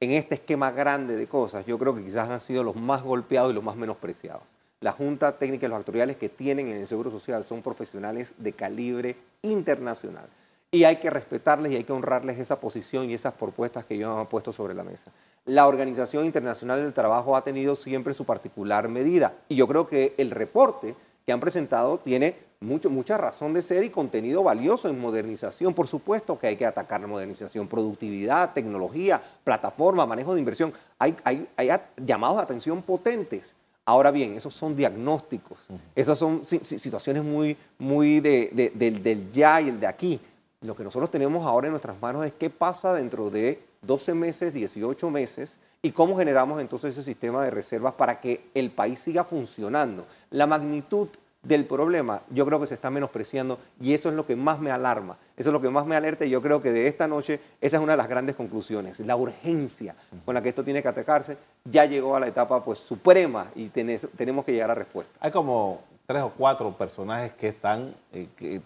en 0.04 0.12
este 0.12 0.36
esquema 0.36 0.72
grande 0.72 1.16
de 1.16 1.28
cosas, 1.28 1.66
yo 1.66 1.78
creo 1.80 1.96
que 1.96 2.04
quizás 2.04 2.30
han 2.30 2.42
sido 2.42 2.64
los 2.64 2.76
más 2.76 3.04
golpeados 3.04 3.52
y 3.52 3.54
los 3.54 3.64
más 3.64 3.76
menospreciados. 3.76 4.44
La 4.80 4.92
Junta 4.92 5.38
Técnica 5.38 5.66
y 5.66 5.70
los 5.70 5.80
actuariales 5.80 6.18
que 6.18 6.30
tienen 6.30 6.68
en 6.68 6.78
el 6.78 6.88
Seguro 6.88 7.10
Social 7.10 7.46
son 7.46 7.62
profesionales 7.62 8.34
de 8.38 8.52
calibre 8.52 9.16
internacional. 9.42 10.26
Y 10.72 10.84
hay 10.84 10.98
que 10.98 11.10
respetarles 11.10 11.72
y 11.72 11.76
hay 11.76 11.84
que 11.84 11.94
honrarles 11.94 12.40
esa 12.40 12.60
posición 12.60 13.10
y 13.10 13.14
esas 13.14 13.34
propuestas 13.34 13.86
que 13.86 13.94
ellos 13.94 14.18
han 14.18 14.26
puesto 14.26 14.52
sobre 14.52 14.74
la 14.74 14.84
mesa. 14.84 15.12
La 15.46 15.68
Organización 15.68 16.26
Internacional 16.26 16.82
del 16.82 16.94
Trabajo 16.94 17.36
ha 17.36 17.44
tenido 17.44 17.76
siempre 17.76 18.14
su 18.14 18.26
particular 18.26 18.90
medida. 18.90 19.36
Y 19.48 19.56
yo 19.56 19.68
creo 19.68 19.88
que 19.88 20.16
el 20.18 20.32
reporte 20.32 20.96
que 21.26 21.32
han 21.32 21.40
presentado 21.40 22.00
tiene 22.00 22.36
mucho, 22.64 22.90
mucha 22.90 23.18
razón 23.18 23.54
de 23.54 23.62
ser 23.62 23.84
y 23.84 23.90
contenido 23.90 24.44
valioso 24.44 24.90
en 24.90 25.00
modernización. 25.00 25.74
Por 25.74 25.88
supuesto 25.88 26.40
que 26.40 26.48
hay 26.48 26.56
que 26.56 26.66
atacar 26.66 27.02
la 27.02 27.08
modernización, 27.08 27.68
productividad, 27.68 28.54
tecnología, 28.54 29.22
plataforma, 29.44 30.06
manejo 30.06 30.34
de 30.34 30.40
inversión. 30.40 30.74
Hay, 30.98 31.16
hay, 31.24 31.48
hay 31.58 31.70
llamados 31.98 32.38
de 32.38 32.44
atención 32.44 32.82
potentes. 32.82 33.54
Ahora 33.86 34.12
bien, 34.12 34.36
esos 34.36 34.54
son 34.54 34.78
diagnósticos, 34.78 35.68
esas 35.94 36.18
son 36.18 36.46
situaciones 36.46 37.22
muy, 37.22 37.58
muy 37.78 38.22
de, 38.22 38.72
del, 38.74 39.04
del 39.04 39.32
ya 39.32 39.60
y 39.60 39.68
el 39.68 39.80
de 39.80 39.88
aquí. 39.88 40.22
Lo 40.62 40.74
que 40.74 40.86
nosotros 40.86 41.12
tenemos 41.12 41.46
ahora 41.46 41.68
en 41.68 41.72
nuestras 41.72 42.02
manos 42.02 42.26
es 42.26 42.32
qué 42.32 42.50
pasa 42.50 42.94
dentro 42.94 43.30
de 43.30 43.62
12 43.82 44.14
meses, 44.14 44.54
18 44.54 45.12
meses 45.12 45.58
y 45.82 45.92
cómo 45.92 46.18
generamos 46.18 46.62
entonces 46.62 46.92
ese 46.92 47.04
sistema 47.04 47.44
de 47.44 47.52
reservas 47.52 47.94
para 47.96 48.22
que 48.22 48.46
el 48.54 48.72
país 48.72 49.00
siga 49.00 49.26
funcionando. 49.26 50.06
La 50.30 50.48
magnitud 50.48 51.10
del 51.44 51.66
problema 51.66 52.22
yo 52.30 52.46
creo 52.46 52.60
que 52.60 52.68
se 52.68 52.74
está 52.74 52.90
menospreciando 52.90 53.60
y 53.80 53.94
eso 53.94 54.10
es 54.10 54.16
lo 54.16 54.26
que 54.26 54.36
más 54.36 54.60
me 54.60 54.72
alarma, 54.72 55.18
eso 55.36 55.50
es 55.50 55.54
lo 55.54 55.62
que 55.62 55.70
más 55.70 55.86
me 55.86 55.96
alerta 55.96 56.26
y 56.26 56.30
yo 56.30 56.42
creo 56.42 56.62
que 56.62 56.72
de 56.72 56.88
esta 56.88 57.08
noche 57.08 57.40
esa 57.60 57.78
es 57.78 57.84
una 57.84 57.94
de 57.94 57.98
las 57.98 58.08
grandes 58.08 58.36
conclusiones, 58.36 59.00
la 59.02 59.16
urgencia 59.16 59.96
con 60.26 60.34
la 60.34 60.42
que 60.42 60.50
esto 60.50 60.64
tiene 60.64 60.82
que 60.82 60.88
atacarse 60.88 61.38
ya 61.66 61.86
llegó 61.86 62.16
a 62.16 62.20
la 62.22 62.28
etapa 62.28 62.64
pues 62.64 62.80
suprema 62.80 63.52
y 63.56 63.70
tenemos 63.70 64.46
que 64.46 64.54
llegar 64.54 64.72
a 64.72 64.76
respuesta. 64.76 65.14
Hay 65.20 65.32
como 65.32 65.82
tres 66.06 66.24
o 66.24 66.32
cuatro 66.32 66.72
personajes 66.78 67.34
que 67.34 67.50
están 67.50 67.94
eh, 68.14 68.62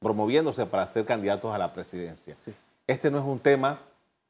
promoviéndose 0.00 0.64
para 0.64 0.86
ser 0.86 1.04
candidatos 1.04 1.54
a 1.54 1.58
la 1.58 1.72
presidencia. 1.72 2.36
Este 2.86 3.10
no 3.10 3.18
es 3.18 3.24
un 3.24 3.38
tema 3.38 3.80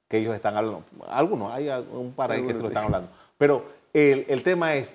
que 0.08 0.18
ellos 0.18 0.34
están 0.34 0.56
hablando, 0.56 0.84
algunos, 1.08 1.52
hay 1.52 1.70
un 1.92 2.12
par 2.12 2.32
ahí 2.32 2.42
que 2.42 2.52
se 2.52 2.60
lo 2.60 2.68
están 2.68 2.84
hablando, 2.84 3.08
pero 3.38 3.64
el, 3.94 4.26
el 4.28 4.42
tema 4.42 4.74
es, 4.74 4.94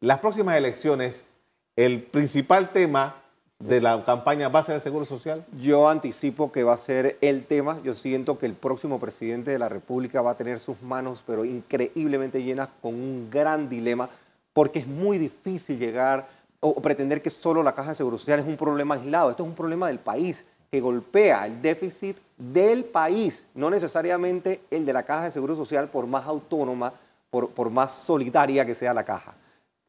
las 0.00 0.20
próximas 0.20 0.56
elecciones 0.56 1.26
el 1.76 2.02
principal 2.02 2.70
tema 2.70 3.16
de 3.58 3.80
la 3.80 4.04
campaña 4.04 4.48
va 4.48 4.60
a 4.60 4.64
ser 4.64 4.76
el 4.76 4.80
Seguro 4.80 5.04
Social? 5.04 5.44
Yo 5.60 5.88
anticipo 5.88 6.52
que 6.52 6.62
va 6.62 6.74
a 6.74 6.78
ser 6.78 7.18
el 7.20 7.44
tema. 7.44 7.80
Yo 7.82 7.94
siento 7.94 8.38
que 8.38 8.46
el 8.46 8.54
próximo 8.54 9.00
presidente 9.00 9.50
de 9.50 9.58
la 9.58 9.68
República 9.68 10.22
va 10.22 10.32
a 10.32 10.36
tener 10.36 10.60
sus 10.60 10.80
manos, 10.82 11.22
pero 11.26 11.44
increíblemente 11.44 12.42
llenas, 12.42 12.68
con 12.80 12.94
un 12.94 13.28
gran 13.30 13.68
dilema, 13.68 14.08
porque 14.52 14.80
es 14.80 14.86
muy 14.86 15.18
difícil 15.18 15.78
llegar 15.78 16.28
o 16.60 16.80
pretender 16.80 17.20
que 17.20 17.30
solo 17.30 17.62
la 17.62 17.74
Caja 17.74 17.90
de 17.90 17.96
Seguro 17.96 18.18
Social 18.18 18.40
es 18.40 18.46
un 18.46 18.56
problema 18.56 18.94
aislado. 18.94 19.30
Esto 19.30 19.42
es 19.42 19.48
un 19.48 19.56
problema 19.56 19.88
del 19.88 19.98
país 19.98 20.44
que 20.70 20.80
golpea 20.80 21.46
el 21.46 21.60
déficit 21.60 22.16
del 22.36 22.84
país, 22.84 23.46
no 23.54 23.70
necesariamente 23.70 24.62
el 24.70 24.86
de 24.86 24.92
la 24.92 25.02
Caja 25.02 25.24
de 25.24 25.30
Seguro 25.30 25.54
Social, 25.54 25.88
por 25.88 26.06
más 26.06 26.26
autónoma, 26.26 26.92
por, 27.30 27.50
por 27.50 27.70
más 27.70 27.92
solidaria 27.92 28.64
que 28.64 28.74
sea 28.74 28.94
la 28.94 29.04
caja. 29.04 29.34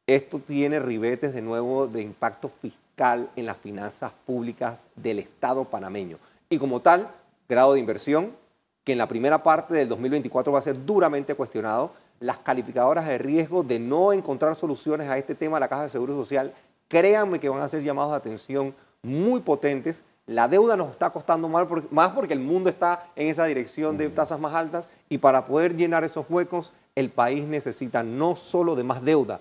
Esto 0.07 0.37
tiene 0.37 0.79
ribetes 0.79 1.33
de 1.33 1.41
nuevo 1.41 1.87
de 1.87 2.03
impacto 2.03 2.51
fiscal 2.61 3.27
en 3.35 3.47
las 3.47 3.57
finanzas 3.57 4.11
públicas 4.27 4.77
del 4.95 5.17
Estado 5.17 5.65
panameño. 5.65 6.19
Y 6.47 6.59
como 6.59 6.79
tal, 6.79 7.09
grado 7.49 7.73
de 7.73 7.79
inversión, 7.79 8.31
que 8.83 8.91
en 8.91 8.99
la 8.99 9.07
primera 9.07 9.41
parte 9.41 9.73
del 9.73 9.89
2024 9.89 10.53
va 10.53 10.59
a 10.59 10.61
ser 10.61 10.85
duramente 10.85 11.33
cuestionado, 11.33 11.91
las 12.19 12.37
calificadoras 12.37 13.07
de 13.07 13.17
riesgo 13.17 13.63
de 13.63 13.79
no 13.79 14.13
encontrar 14.13 14.55
soluciones 14.55 15.09
a 15.09 15.17
este 15.17 15.33
tema 15.33 15.57
de 15.57 15.61
la 15.61 15.69
Caja 15.69 15.83
de 15.83 15.89
Seguro 15.89 16.13
Social, 16.13 16.53
créanme 16.87 17.39
que 17.39 17.49
van 17.49 17.63
a 17.63 17.69
ser 17.69 17.81
llamados 17.81 18.11
de 18.11 18.17
atención 18.17 18.75
muy 19.01 19.39
potentes. 19.39 20.03
La 20.27 20.47
deuda 20.47 20.77
nos 20.77 20.91
está 20.91 21.09
costando 21.09 21.49
más 21.49 22.13
porque 22.13 22.33
el 22.35 22.39
mundo 22.41 22.69
está 22.69 23.07
en 23.15 23.29
esa 23.29 23.45
dirección 23.45 23.97
de 23.97 24.09
tasas 24.09 24.39
más 24.39 24.53
altas 24.53 24.87
y 25.09 25.17
para 25.17 25.45
poder 25.45 25.75
llenar 25.75 26.03
esos 26.03 26.27
huecos, 26.29 26.71
el 26.93 27.09
país 27.09 27.45
necesita 27.45 28.03
no 28.03 28.35
solo 28.35 28.75
de 28.75 28.83
más 28.83 29.03
deuda, 29.03 29.39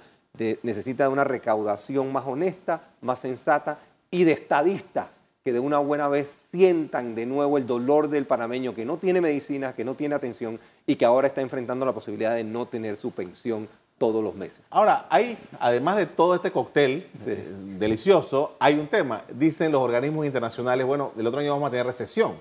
necesita 0.62 1.04
de 1.04 1.10
una 1.10 1.24
recaudación 1.24 2.12
más 2.12 2.26
honesta, 2.26 2.88
más 3.00 3.20
sensata 3.20 3.78
y 4.10 4.24
de 4.24 4.32
estadistas 4.32 5.08
que 5.44 5.52
de 5.52 5.60
una 5.60 5.78
buena 5.78 6.08
vez 6.08 6.32
sientan 6.50 7.14
de 7.14 7.26
nuevo 7.26 7.58
el 7.58 7.66
dolor 7.66 8.08
del 8.08 8.26
panameño 8.26 8.74
que 8.74 8.86
no 8.86 8.96
tiene 8.96 9.20
medicina, 9.20 9.74
que 9.74 9.84
no 9.84 9.94
tiene 9.94 10.14
atención 10.14 10.58
y 10.86 10.96
que 10.96 11.04
ahora 11.04 11.28
está 11.28 11.42
enfrentando 11.42 11.84
la 11.84 11.92
posibilidad 11.92 12.34
de 12.34 12.44
no 12.44 12.66
tener 12.66 12.96
su 12.96 13.10
pensión 13.10 13.68
todos 13.98 14.24
los 14.24 14.34
meses. 14.34 14.60
Ahora, 14.70 15.06
hay, 15.10 15.36
además 15.60 15.96
de 15.96 16.06
todo 16.06 16.34
este 16.34 16.50
cóctel 16.50 17.08
eh, 17.26 17.46
delicioso, 17.78 18.56
hay 18.58 18.74
un 18.74 18.88
tema. 18.88 19.22
Dicen 19.34 19.70
los 19.70 19.82
organismos 19.82 20.24
internacionales, 20.24 20.86
bueno, 20.86 21.12
el 21.16 21.26
otro 21.26 21.40
año 21.40 21.52
vamos 21.52 21.68
a 21.68 21.70
tener 21.70 21.86
recesión. 21.86 22.32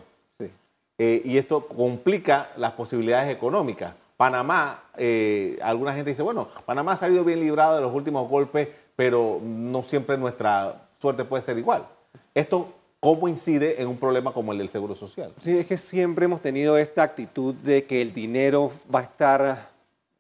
Eh, 1.00 1.24
y 1.26 1.38
esto 1.38 1.68
complica 1.68 2.52
las 2.56 2.72
posibilidades 2.74 3.30
económicas. 3.32 3.96
Panamá, 4.24 4.86
eh, 4.96 5.60
alguna 5.62 5.92
gente 5.92 6.12
dice, 6.12 6.24
bueno, 6.24 6.48
Panamá 6.66 6.94
ha 6.94 6.96
salido 6.96 7.26
bien 7.26 7.42
librado 7.42 7.76
de 7.76 7.82
los 7.82 7.94
últimos 7.94 8.30
golpes, 8.30 8.70
pero 8.96 9.42
no 9.44 9.84
siempre 9.84 10.18
nuestra 10.18 10.88
suerte 10.98 11.26
puede 11.26 11.44
ser 11.44 11.58
igual. 11.58 11.86
Esto, 12.34 12.74
¿cómo 13.02 13.28
incide 13.28 13.82
en 13.82 13.90
un 13.90 13.98
problema 13.98 14.32
como 14.32 14.54
el 14.54 14.60
del 14.60 14.70
Seguro 14.70 14.96
Social? 14.96 15.34
Sí, 15.44 15.58
es 15.58 15.68
que 15.68 15.76
siempre 15.76 16.24
hemos 16.24 16.40
tenido 16.40 16.78
esta 16.78 17.04
actitud 17.04 17.54
de 17.54 17.84
que 17.84 18.02
el 18.02 18.14
dinero 18.14 18.72
va 18.96 19.00
a 19.00 19.04
estar 19.04 19.70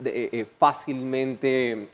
eh, 0.03 0.29
eh, 0.33 0.45
fácilmente 0.59 1.87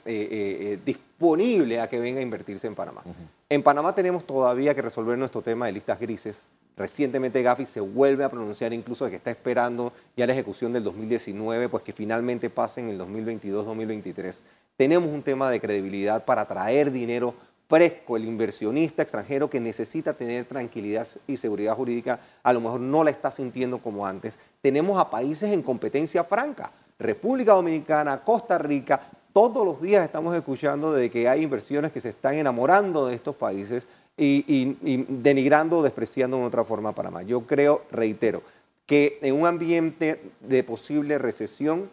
disponible 0.83 1.79
a 1.79 1.87
que 1.87 1.99
venga 1.99 2.21
a 2.21 2.23
invertirse 2.23 2.65
en 2.65 2.73
Panamá. 2.73 3.03
En 3.47 3.61
Panamá 3.61 3.93
tenemos 3.93 4.25
todavía 4.25 4.73
que 4.73 4.81
resolver 4.81 5.15
nuestro 5.15 5.43
tema 5.43 5.67
de 5.67 5.73
listas 5.73 5.99
grises 5.99 6.41
Recientemente 6.79 7.41
Gafi 7.41 7.65
se 7.65 7.81
vuelve 7.81 8.23
a 8.23 8.29
pronunciar 8.29 8.71
incluso 8.71 9.03
de 9.03 9.11
que 9.11 9.17
está 9.17 9.29
esperando 9.29 9.91
ya 10.15 10.25
la 10.25 10.31
ejecución 10.31 10.71
del 10.71 10.85
2019, 10.85 11.67
pues 11.67 11.83
que 11.83 11.91
finalmente 11.91 12.49
pase 12.49 12.79
en 12.79 12.87
el 12.87 12.97
2022-2023. 13.01 14.39
Tenemos 14.77 15.13
un 15.13 15.21
tema 15.21 15.49
de 15.49 15.59
credibilidad 15.59 16.23
para 16.23 16.47
traer 16.47 16.89
dinero 16.89 17.33
fresco, 17.67 18.15
el 18.15 18.23
inversionista 18.23 19.03
extranjero 19.03 19.49
que 19.49 19.59
necesita 19.59 20.13
tener 20.13 20.45
tranquilidad 20.45 21.05
y 21.27 21.35
seguridad 21.35 21.75
jurídica, 21.75 22.21
a 22.41 22.53
lo 22.53 22.61
mejor 22.61 22.79
no 22.79 23.03
la 23.03 23.11
está 23.11 23.29
sintiendo 23.29 23.79
como 23.79 24.07
antes. 24.07 24.39
Tenemos 24.61 24.97
a 24.97 25.09
países 25.09 25.51
en 25.51 25.61
competencia 25.61 26.23
franca, 26.23 26.71
República 26.97 27.51
Dominicana, 27.51 28.23
Costa 28.23 28.57
Rica, 28.57 29.01
todos 29.33 29.65
los 29.65 29.81
días 29.81 30.03
estamos 30.03 30.35
escuchando 30.35 30.91
de 30.93 31.11
que 31.11 31.27
hay 31.27 31.43
inversiones 31.43 31.91
que 31.91 32.01
se 32.01 32.09
están 32.09 32.35
enamorando 32.35 33.07
de 33.07 33.15
estos 33.15 33.35
países 33.35 33.87
y, 34.19 35.05
denigrando 35.07 35.77
o 35.77 35.83
despreciando 35.83 36.37
de 36.37 36.43
otra 36.43 36.63
forma 36.63 36.89
a 36.89 36.95
Panamá. 36.95 37.23
Yo 37.23 37.41
creo, 37.41 37.83
reitero, 37.91 38.43
que 38.85 39.19
en 39.21 39.39
un 39.39 39.47
ambiente 39.47 40.21
de 40.41 40.63
posible 40.63 41.17
recesión, 41.17 41.89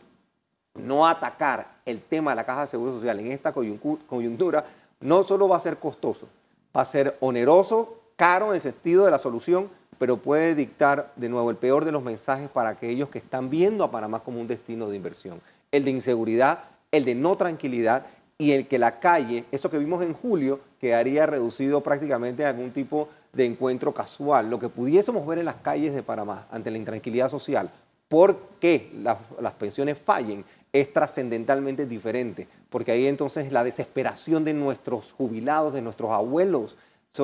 no 0.74 1.06
atacar 1.06 1.76
el 1.86 2.00
tema 2.00 2.32
de 2.32 2.36
la 2.36 2.44
caja 2.44 2.62
de 2.62 2.66
seguro 2.66 2.92
social 2.92 3.20
en 3.20 3.32
esta 3.32 3.52
coyuntura 3.52 4.64
no 5.00 5.24
solo 5.24 5.48
va 5.48 5.56
a 5.56 5.60
ser 5.60 5.78
costoso, 5.78 6.28
va 6.76 6.82
a 6.82 6.86
ser 6.86 7.16
oneroso, 7.20 8.00
caro 8.16 8.48
en 8.48 8.56
el 8.56 8.60
sentido 8.60 9.04
de 9.04 9.10
la 9.10 9.18
solución, 9.18 9.70
pero 9.98 10.18
puede 10.18 10.54
dictar 10.54 11.12
de 11.16 11.28
nuevo 11.28 11.50
el 11.50 11.56
peor 11.56 11.84
de 11.84 11.92
los 11.92 12.02
mensajes 12.02 12.48
para 12.48 12.70
aquellos 12.70 13.08
que 13.08 13.18
están 13.18 13.50
viendo 13.50 13.84
a 13.84 13.90
Panamá 13.90 14.20
como 14.20 14.40
un 14.40 14.46
destino 14.46 14.88
de 14.88 14.96
inversión. 14.96 15.40
El 15.70 15.84
de 15.84 15.90
inseguridad, 15.90 16.64
el 16.92 17.04
de 17.04 17.14
no 17.14 17.36
tranquilidad 17.36 18.06
y 18.38 18.52
el 18.52 18.66
que 18.66 18.78
la 18.78 19.00
calle, 19.00 19.44
eso 19.50 19.70
que 19.70 19.78
vimos 19.78 20.02
en 20.02 20.12
julio, 20.12 20.60
quedaría 20.80 21.26
reducido 21.26 21.82
prácticamente 21.82 22.44
a 22.44 22.50
algún 22.50 22.70
tipo 22.70 23.08
de 23.32 23.46
encuentro 23.46 23.92
casual. 23.94 24.50
Lo 24.50 24.58
que 24.58 24.68
pudiésemos 24.68 25.26
ver 25.26 25.38
en 25.38 25.46
las 25.46 25.56
calles 25.56 25.94
de 25.94 26.02
Panamá 26.02 26.46
ante 26.50 26.70
la 26.70 26.78
intranquilidad 26.78 27.28
social, 27.28 27.70
porque 28.08 28.90
las, 29.02 29.18
las 29.40 29.52
pensiones 29.54 29.98
fallen, 29.98 30.44
es 30.72 30.92
trascendentalmente 30.92 31.86
diferente, 31.86 32.46
porque 32.68 32.92
ahí 32.92 33.06
entonces 33.06 33.52
la 33.52 33.64
desesperación 33.64 34.44
de 34.44 34.52
nuestros 34.52 35.12
jubilados, 35.12 35.72
de 35.72 35.80
nuestros 35.80 36.10
abuelos, 36.10 36.76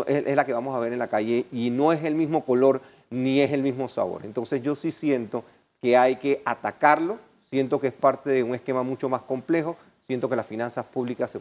es, 0.07 0.27
es 0.27 0.37
la 0.37 0.47
que 0.47 0.55
vamos 0.55 0.75
a 0.75 0.79
ver 0.79 0.95
en 0.95 0.99
la 0.99 1.09
calle 1.09 1.45
y 1.53 1.69
no 1.69 1.93
es 1.93 2.03
el 2.05 2.15
mismo 2.15 2.45
color 2.47 2.81
ni 3.11 3.41
es 3.41 3.53
el 3.53 3.63
mismo 3.63 3.89
sabor. 3.89 4.25
Entonces 4.25 4.63
yo 4.63 4.75
sí 4.75 4.91
siento 4.91 5.45
que 5.83 5.99
hay 5.99 6.17
que 6.17 6.41
atacarlo, 6.47 7.19
siento 7.51 7.79
que 7.79 7.89
es 7.89 7.93
parte 7.93 8.31
de 8.31 8.43
un 8.43 8.55
esquema 8.55 8.83
mucho 8.83 9.11
más 9.11 9.21
complejo, 9.21 9.77
siento 10.13 10.29
que 10.29 10.37
las 10.37 10.47
finanzas 10.47 10.85
públicas 10.85 11.31
se, 11.31 11.41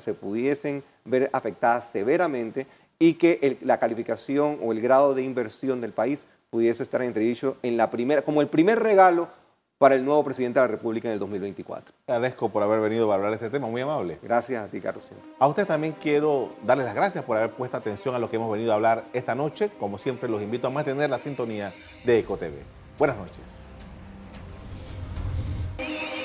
se 0.00 0.14
pudiesen 0.14 0.84
ver 1.04 1.28
afectadas 1.32 1.86
severamente 1.86 2.68
y 3.00 3.14
que 3.14 3.58
la 3.62 3.78
calificación 3.78 4.60
o 4.62 4.70
el 4.70 4.80
grado 4.80 5.12
de 5.12 5.24
inversión 5.24 5.80
del 5.80 5.92
país 5.92 6.20
pudiese 6.50 6.84
estar 6.84 7.02
entredicho 7.02 7.56
en 7.64 7.76
la 7.76 7.90
primera, 7.90 8.22
como 8.22 8.40
el 8.40 8.46
primer 8.46 8.78
regalo 8.78 9.28
para 9.76 9.96
el 9.96 10.04
nuevo 10.04 10.22
presidente 10.22 10.60
de 10.60 10.66
la 10.66 10.70
República 10.70 11.08
en 11.08 11.14
el 11.14 11.18
2024. 11.18 11.92
Agradezco 12.06 12.48
por 12.48 12.62
haber 12.62 12.80
venido 12.80 13.10
a 13.10 13.16
hablar 13.16 13.30
de 13.30 13.34
este 13.34 13.50
tema, 13.50 13.66
muy 13.66 13.80
amable. 13.80 14.20
Gracias 14.22 14.62
a 14.62 14.68
ti, 14.68 14.80
Carlos. 14.80 15.10
A 15.40 15.48
usted 15.48 15.66
también 15.66 15.96
quiero 16.00 16.52
darles 16.62 16.86
las 16.86 16.94
gracias 16.94 17.24
por 17.24 17.36
haber 17.36 17.50
puesto 17.50 17.76
atención 17.76 18.14
a 18.14 18.20
lo 18.20 18.30
que 18.30 18.36
hemos 18.36 18.52
venido 18.52 18.70
a 18.70 18.76
hablar 18.76 19.06
esta 19.12 19.34
noche. 19.34 19.70
Como 19.80 19.98
siempre, 19.98 20.28
los 20.28 20.40
invito 20.40 20.68
a 20.68 20.70
mantener 20.70 21.10
la 21.10 21.18
sintonía 21.18 21.72
de 22.04 22.20
EcoTV. 22.20 22.52
Buenas 22.96 23.16
noches. 23.16 23.61